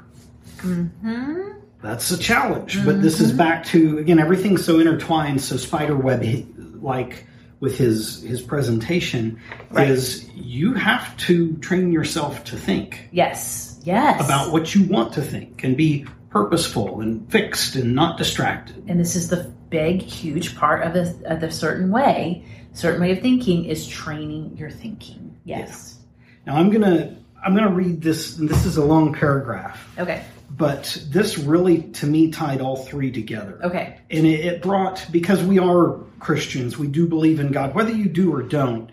[0.57, 1.57] Mm-hmm.
[1.81, 6.45] That's a challenge, but this is back to again everything's so intertwined, so spiderweb
[6.83, 7.25] like
[7.59, 9.39] with his his presentation
[9.71, 9.89] Right.
[9.89, 13.79] is you have to train yourself to think Yes.
[13.83, 14.23] Yes.
[14.23, 18.83] about what you want to think and be purposeful and fixed and not distracted.
[18.87, 23.11] and this is the big, huge part of a, of a certain way, certain way
[23.11, 25.37] of thinking is training your thinking.
[25.45, 25.99] Yes.
[26.47, 27.15] Now I'm gonna
[27.45, 28.37] I'm gonna read this.
[28.37, 30.23] And this is a long paragraph, Okay.
[30.49, 33.59] but this really to me tied all three together.
[33.63, 33.97] Okay.
[34.09, 38.09] and it, it brought because we are Christians, we do believe in God, whether you
[38.09, 38.89] do or don't.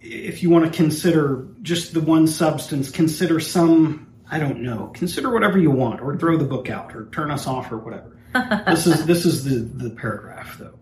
[0.00, 4.06] If you want to consider just the one substance, consider some.
[4.30, 4.90] I don't know.
[4.94, 8.16] Consider whatever you want, or throw the book out, or turn us off, or whatever.
[8.66, 10.78] this is this is the the paragraph though.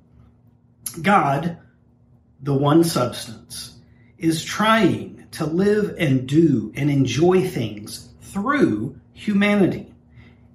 [1.01, 1.59] God,
[2.40, 3.78] the one substance,
[4.18, 9.93] is trying to live and do and enjoy things through humanity.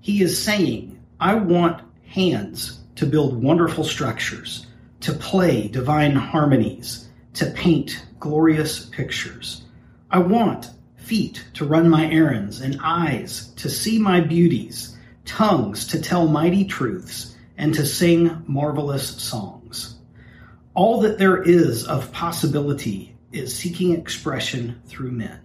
[0.02, 4.66] He is saying, I want hands to build wonderful structures,
[5.02, 9.64] to play divine harmonies, to paint glorious pictures.
[10.10, 10.72] I want
[11.08, 16.66] feet to run my errands, and eyes to see my beauties, tongues to tell mighty
[16.66, 19.96] truths, and to sing marvelous songs.
[20.74, 25.40] All that there is of possibility is seeking expression through men.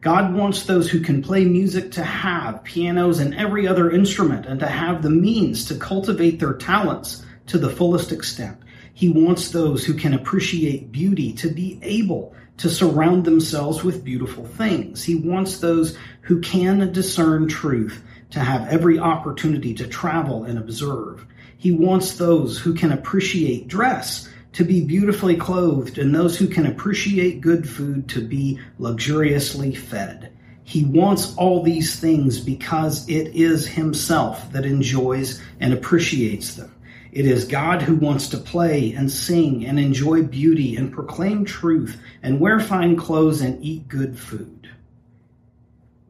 [0.00, 4.60] God wants those who can play music to have pianos and every other instrument and
[4.60, 8.58] to have the means to cultivate their talents to the fullest extent.
[8.94, 14.46] He wants those who can appreciate beauty to be able to surround themselves with beautiful
[14.46, 15.02] things.
[15.02, 21.26] He wants those who can discern truth to have every opportunity to travel and observe.
[21.58, 26.66] He wants those who can appreciate dress to be beautifully clothed and those who can
[26.66, 30.30] appreciate good food to be luxuriously fed.
[30.62, 36.73] He wants all these things because it is Himself that enjoys and appreciates them.
[37.14, 41.96] It is God who wants to play and sing and enjoy beauty and proclaim truth
[42.24, 44.68] and wear fine clothes and eat good food.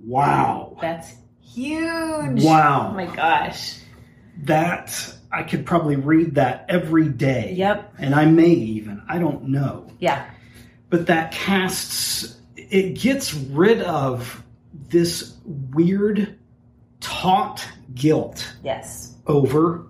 [0.02, 0.78] Wow.
[0.80, 2.42] That's huge.
[2.42, 2.88] Wow.
[2.90, 3.80] Oh my gosh.
[4.44, 7.52] That, I could probably read that every day.
[7.54, 7.96] Yep.
[7.98, 9.86] And I may even, I don't know.
[9.98, 10.24] Yeah.
[10.88, 14.42] But that casts, it gets rid of
[14.88, 16.38] this weird,
[17.00, 17.62] taught
[17.94, 19.12] guilt Yes.
[19.26, 19.84] over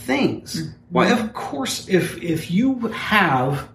[0.00, 0.56] things.
[0.56, 0.72] Mm-hmm.
[0.90, 3.68] Why, of course, if if you have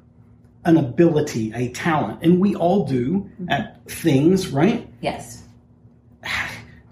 [0.65, 3.49] an ability, a talent, and we all do mm-hmm.
[3.49, 4.88] at things, right?
[5.01, 5.43] Yes.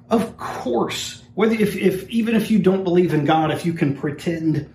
[0.09, 3.97] Of course, whether if, if even if you don't believe in God, if you can
[3.97, 4.71] pretend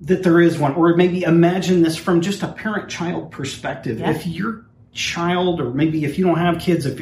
[0.00, 4.00] that there is one, or maybe imagine this from just a parent-child perspective.
[4.00, 4.10] Yeah.
[4.10, 7.00] If your child, or maybe if you don't have kids, if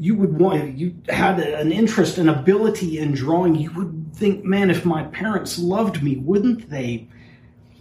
[0.00, 4.70] you would want, you had an interest, an ability in drawing, you would think, man,
[4.70, 7.06] if my parents loved me, wouldn't they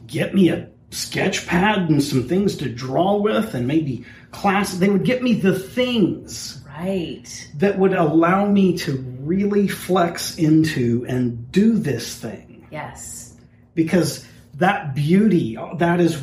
[0.06, 4.74] get me a sketch pad and some things to draw with, and maybe class?
[4.74, 7.50] They would get me the things Right.
[7.58, 13.34] that would allow me to really flex into and do this thing Yes.
[13.76, 14.26] because
[14.58, 16.22] that beauty that is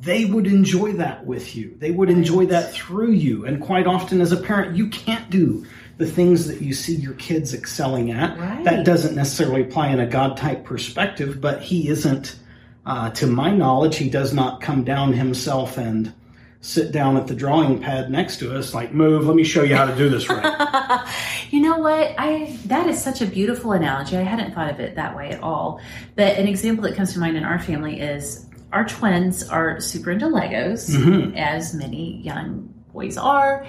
[0.00, 4.20] they would enjoy that with you they would enjoy that through you and quite often
[4.20, 5.64] as a parent you can't do
[5.98, 8.64] the things that you see your kids excelling at Right.
[8.64, 12.36] that doesn't necessarily apply in a god type perspective but he isn't
[12.84, 16.12] uh, to my knowledge he does not come down himself and
[16.60, 19.74] sit down at the drawing pad next to us like move let me show you
[19.76, 21.06] how to do this right
[21.50, 22.14] You know what?
[22.16, 24.16] I that is such a beautiful analogy.
[24.16, 25.82] I hadn't thought of it that way at all.
[26.16, 30.10] But an example that comes to mind in our family is our twins are super
[30.10, 31.36] into Legos, mm-hmm.
[31.36, 33.66] as many young boys are.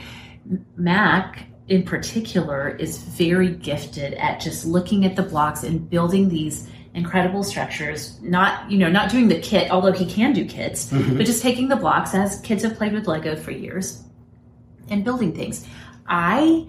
[0.75, 6.69] Mac, in particular, is very gifted at just looking at the blocks and building these
[6.93, 8.19] incredible structures.
[8.21, 11.17] Not, you know, not doing the kit, although he can do kits, mm-hmm.
[11.17, 14.03] but just taking the blocks as kids have played with Lego for years
[14.89, 15.67] and building things.
[16.07, 16.67] I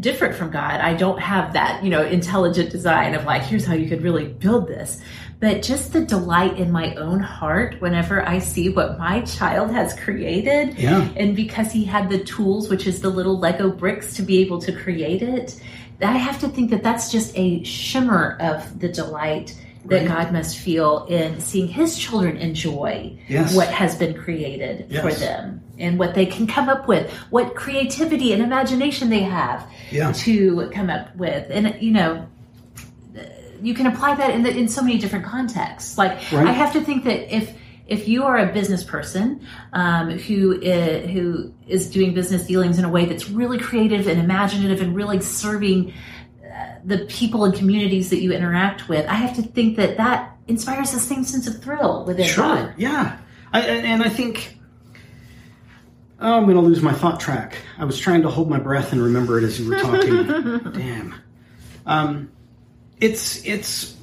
[0.00, 0.80] different from God.
[0.80, 4.26] I don't have that, you know, intelligent design of like, here's how you could really
[4.26, 5.02] build this.
[5.38, 9.92] But just the delight in my own heart whenever I see what my child has
[10.00, 10.78] created.
[10.78, 11.08] Yeah.
[11.14, 14.60] And because he had the tools, which is the little Lego bricks to be able
[14.62, 15.60] to create it,
[16.00, 19.54] I have to think that that's just a shimmer of the delight
[19.86, 20.08] that Right.
[20.08, 23.54] God must feel in seeing his children enjoy Yes.
[23.54, 28.32] what has been created for them and what they can come up with, what creativity
[28.32, 30.10] and imagination they have Yeah.
[30.12, 31.46] to come up with.
[31.50, 32.26] And, you know,
[33.62, 35.96] you can apply that in, the, in so many different contexts.
[35.98, 36.46] Like, Right.
[36.46, 37.54] I have to think that if
[37.86, 42.84] if you are a business person um, who is, who is doing business dealings in
[42.84, 45.92] a way that's really creative and imaginative and really serving
[46.44, 50.36] uh, the people and communities that you interact with, I have to think that that
[50.48, 52.44] inspires the same sense of thrill within Sure.
[52.44, 52.74] God.
[52.76, 53.18] Yeah.
[53.52, 54.58] I, and and I think
[56.20, 57.56] oh, I'm going to lose my thought track.
[57.78, 60.26] I was trying to hold my breath and remember it as you were talking.
[60.72, 61.14] Damn.
[61.86, 62.32] Um,
[63.00, 63.94] it's it's.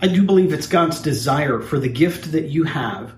[0.00, 3.14] I do believe it's God's desire for the gift that you have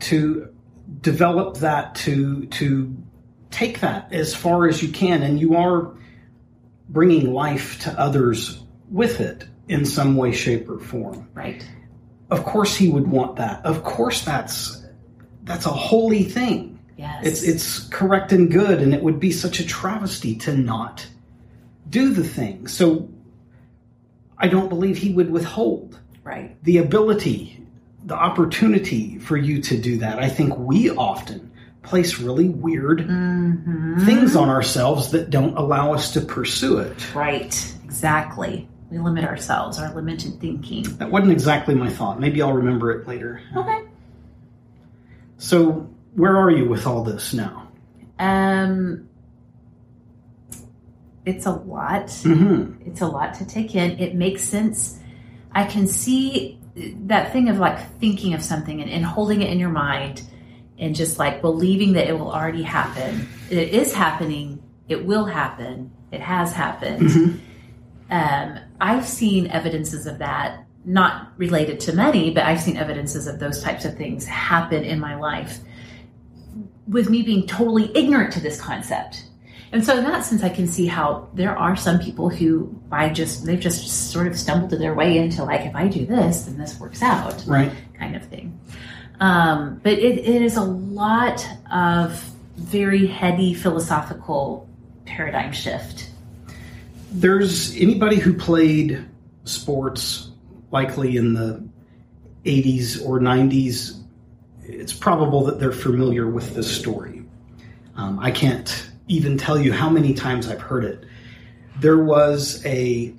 [0.00, 0.52] to
[1.00, 2.96] develop that to to
[3.50, 5.94] take that as far as you can, and you are
[6.88, 11.66] bringing life to others with it in some way, shape, or form Right.
[12.30, 14.84] of course he would want that of course that's
[15.42, 17.26] that's a holy thing Yes.
[17.26, 21.04] it's it's correct and good and it would be such a travesty to not
[21.90, 23.08] do the thing so
[24.38, 26.56] i don't believe he would withhold right.
[26.64, 27.62] the ability
[28.04, 31.50] the opportunity for you to do that i think we often
[31.82, 32.98] place really weird
[34.04, 37.74] things on ourselves that don't allow us to pursue it Right.
[37.84, 38.68] Exactly.
[38.90, 40.82] We limit ourselves, our limited thinking.
[40.98, 43.82] that wasn't exactly my thought maybe i'll remember it later Okay.
[45.38, 47.68] so where are you with all this now
[48.18, 49.05] Um,
[51.26, 52.10] it's a lot.
[52.22, 53.98] hmm It's a lot to take in.
[53.98, 54.98] It makes sense.
[55.52, 59.58] I can see that thing of like thinking of something and, and holding it in
[59.58, 60.22] your mind
[60.78, 63.28] and just like believing that it will already happen.
[63.50, 64.62] It is happening.
[64.88, 65.90] It will happen.
[66.12, 67.42] It has happened.
[68.08, 73.40] Um, I've seen evidences of that not related to many, but I've seen evidences of
[73.40, 75.58] those types of things happen in my life
[76.86, 79.24] with me being totally ignorant to this concept.
[79.72, 83.08] And so in that sense, I can see how there are some people who by
[83.08, 86.56] just they've just sort of stumbled their way into like if I do this, then
[86.56, 87.72] this works out, Right.
[87.98, 88.58] kind of thing.
[89.20, 92.12] Um, but it, it is a lot of
[92.56, 94.68] very heady philosophical
[95.04, 96.10] paradigm shift.
[97.12, 99.04] There's anybody who played
[99.44, 100.30] sports,
[100.70, 101.66] likely in the
[102.44, 104.00] 80s or 90s,
[104.62, 107.22] it's probable that they're familiar with this story.
[107.96, 111.04] Um, I can't even tell you how many times I've heard it.
[111.80, 113.14] There was a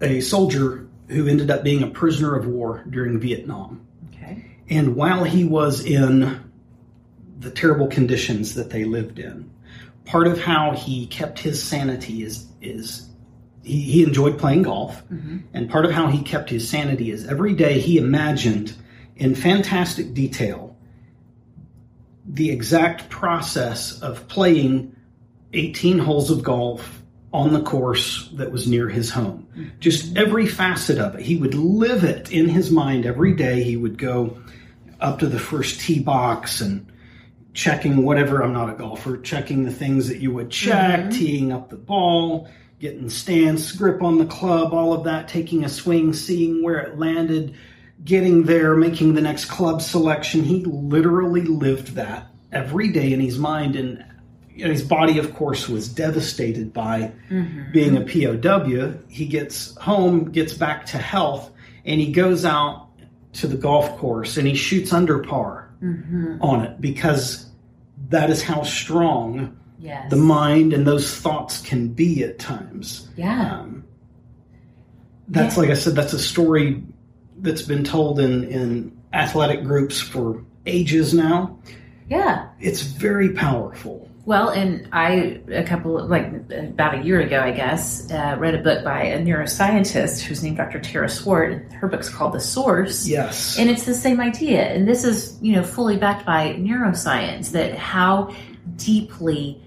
[0.00, 3.86] a soldier who ended up being a prisoner of war during Vietnam.
[4.10, 4.44] Okay.
[4.68, 6.40] And while he was in
[7.40, 9.50] the terrible conditions that they lived in,
[10.04, 13.08] part of how he kept his sanity is is
[13.62, 15.38] he, he enjoyed playing golf, mm-hmm.
[15.52, 18.74] and part of how he kept his sanity is every day he imagined
[19.16, 20.67] in fantastic detail
[22.28, 24.94] the exact process of playing
[25.54, 27.02] 18 holes of golf
[27.32, 29.46] on the course that was near his home.
[29.80, 31.22] Just every facet of it.
[31.22, 33.62] He would live it in his mind every day.
[33.62, 34.38] He would go
[35.00, 36.90] up to the first tee box and
[37.52, 38.42] checking whatever.
[38.42, 41.10] I'm not a golfer, checking the things that you would check, mm-hmm.
[41.10, 42.48] teeing up the ball,
[42.78, 46.98] getting stance, grip on the club, all of that, taking a swing, seeing where it
[46.98, 47.54] landed,
[48.04, 50.42] getting there, making the next club selection.
[50.44, 54.04] He literally lived that every day in his mind and
[54.60, 57.12] and his body, of course, was devastated by
[57.72, 58.94] being a POW.
[59.08, 61.52] He gets home, gets back to health,
[61.84, 62.88] and he goes out
[63.34, 65.70] to the golf course and he shoots under par
[66.40, 67.46] on it because
[68.08, 70.10] that is how strong Yes.
[70.10, 73.08] the mind and those thoughts can be at times.
[73.16, 73.60] yeah.
[73.60, 73.84] Um,
[75.28, 75.60] that's Yeah.
[75.62, 76.82] like I said, that's a story
[77.40, 81.58] that's been told in, in athletic groups for ages now.
[82.08, 82.48] yeah.
[82.60, 84.08] It's very powerful.
[84.26, 88.58] Well, and I, a couple, like about a year ago, I guess, uh, read a
[88.58, 90.80] book by a neuroscientist who's named Dr.
[90.80, 91.72] Tara Swart.
[91.72, 93.08] Her book's called The Source.
[93.08, 93.58] Yes.
[93.58, 94.64] And it's the same idea.
[94.64, 98.34] And this is, you know, fully backed by neuroscience that how
[98.76, 99.62] deeply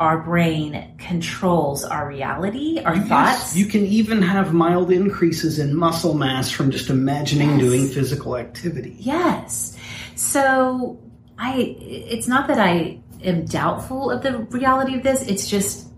[0.00, 3.54] our brain controls our reality, our thoughts.
[3.54, 7.60] You can even have mild increases in muscle mass from just imagining Yes.
[7.60, 8.96] doing physical activity.
[8.98, 9.76] Yes.
[10.14, 10.98] So
[11.38, 15.20] I it's not that I am doubtful of the reality of this.
[15.28, 15.88] It's just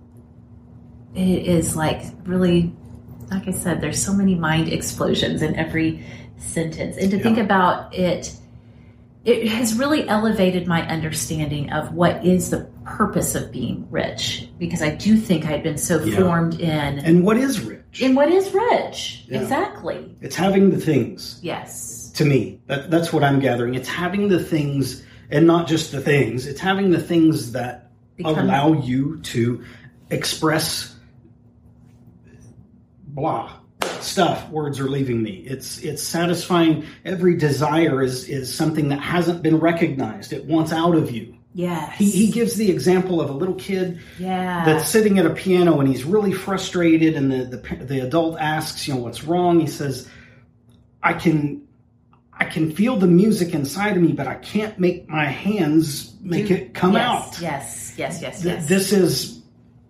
[1.14, 2.74] it is like really
[3.30, 6.04] like I said, there's so many mind explosions in every
[6.38, 6.96] sentence.
[6.96, 8.34] And to think about it
[9.24, 14.82] it has really elevated my understanding of what is the purpose of being rich because
[14.82, 16.16] I do think I'd been so Yeah.
[16.18, 18.02] formed in And what is rich?
[18.02, 19.24] and what is rich.
[19.28, 19.40] Yeah.
[19.42, 20.16] Exactly.
[20.20, 21.38] It's having the things.
[21.42, 22.10] Yes.
[22.14, 22.60] to me.
[22.66, 23.74] That, that's what I'm gathering.
[23.74, 28.38] It's having the things, and not just the things, it's having the things that Become-
[28.38, 29.62] allow you to
[30.10, 30.94] express
[33.06, 33.50] blah
[34.00, 39.42] stuff words are leaving me it's it's satisfying every desire is is something that hasn't
[39.42, 41.96] been recognized it wants out of you Yes.
[41.98, 44.64] he, he gives the example of a little kid yeah.
[44.64, 48.88] that's sitting at a piano and he's really frustrated and the, the the adult asks
[48.88, 50.08] you know what's wrong he says
[51.02, 51.62] i can
[52.32, 56.50] i can feel the music inside of me but i can't make my hands make
[56.50, 58.68] it come yes, out Yes, yes, yes, Th- yes.
[58.68, 59.42] this is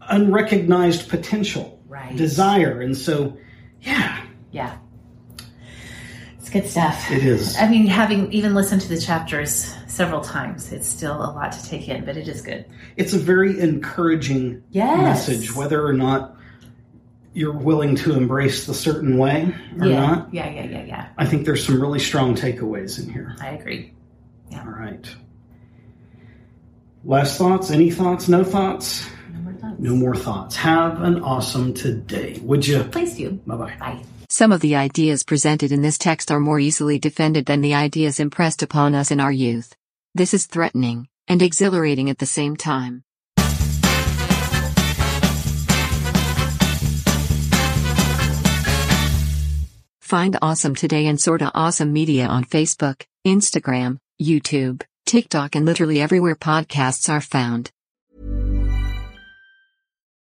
[0.02, 2.16] unrecognized potential Right.
[2.16, 3.36] desire and so
[3.82, 4.76] yeah yeah.
[6.38, 7.10] It's good stuff.
[7.10, 11.30] it is I mean, having even listened to the chapters several times, it's still a
[11.32, 12.64] lot to take in, but it is good.
[12.96, 15.00] it's a very encouraging Yes.
[15.28, 16.36] message whether or not
[17.34, 20.00] you're willing to embrace the certain way or yeah.
[20.00, 21.08] not Yeah, yeah, yeah, yeah.
[21.16, 23.94] i think there's some really strong takeaways in here I agree.
[24.50, 24.60] Yeah.
[24.60, 25.08] All right.
[27.04, 27.70] Last thoughts?
[27.70, 28.28] Any thoughts?
[28.28, 29.08] No thoughts?
[29.82, 30.24] No more thoughts.
[30.24, 30.56] No more thoughts.
[30.56, 32.84] Have an awesome today, would you?
[32.84, 33.32] Please do.
[33.32, 33.76] Bye bye.
[33.80, 34.02] Bye.
[34.28, 38.20] Some of the ideas presented in this text are more easily defended than the ideas
[38.20, 39.74] impressed upon us in our youth.
[40.14, 43.02] This is threatening and exhilarating at the same time.
[50.00, 56.36] Find Awesome Today and Sorta Awesome Media on Facebook, Instagram, YouTube, TikTok, and literally everywhere
[56.36, 57.72] podcasts are found.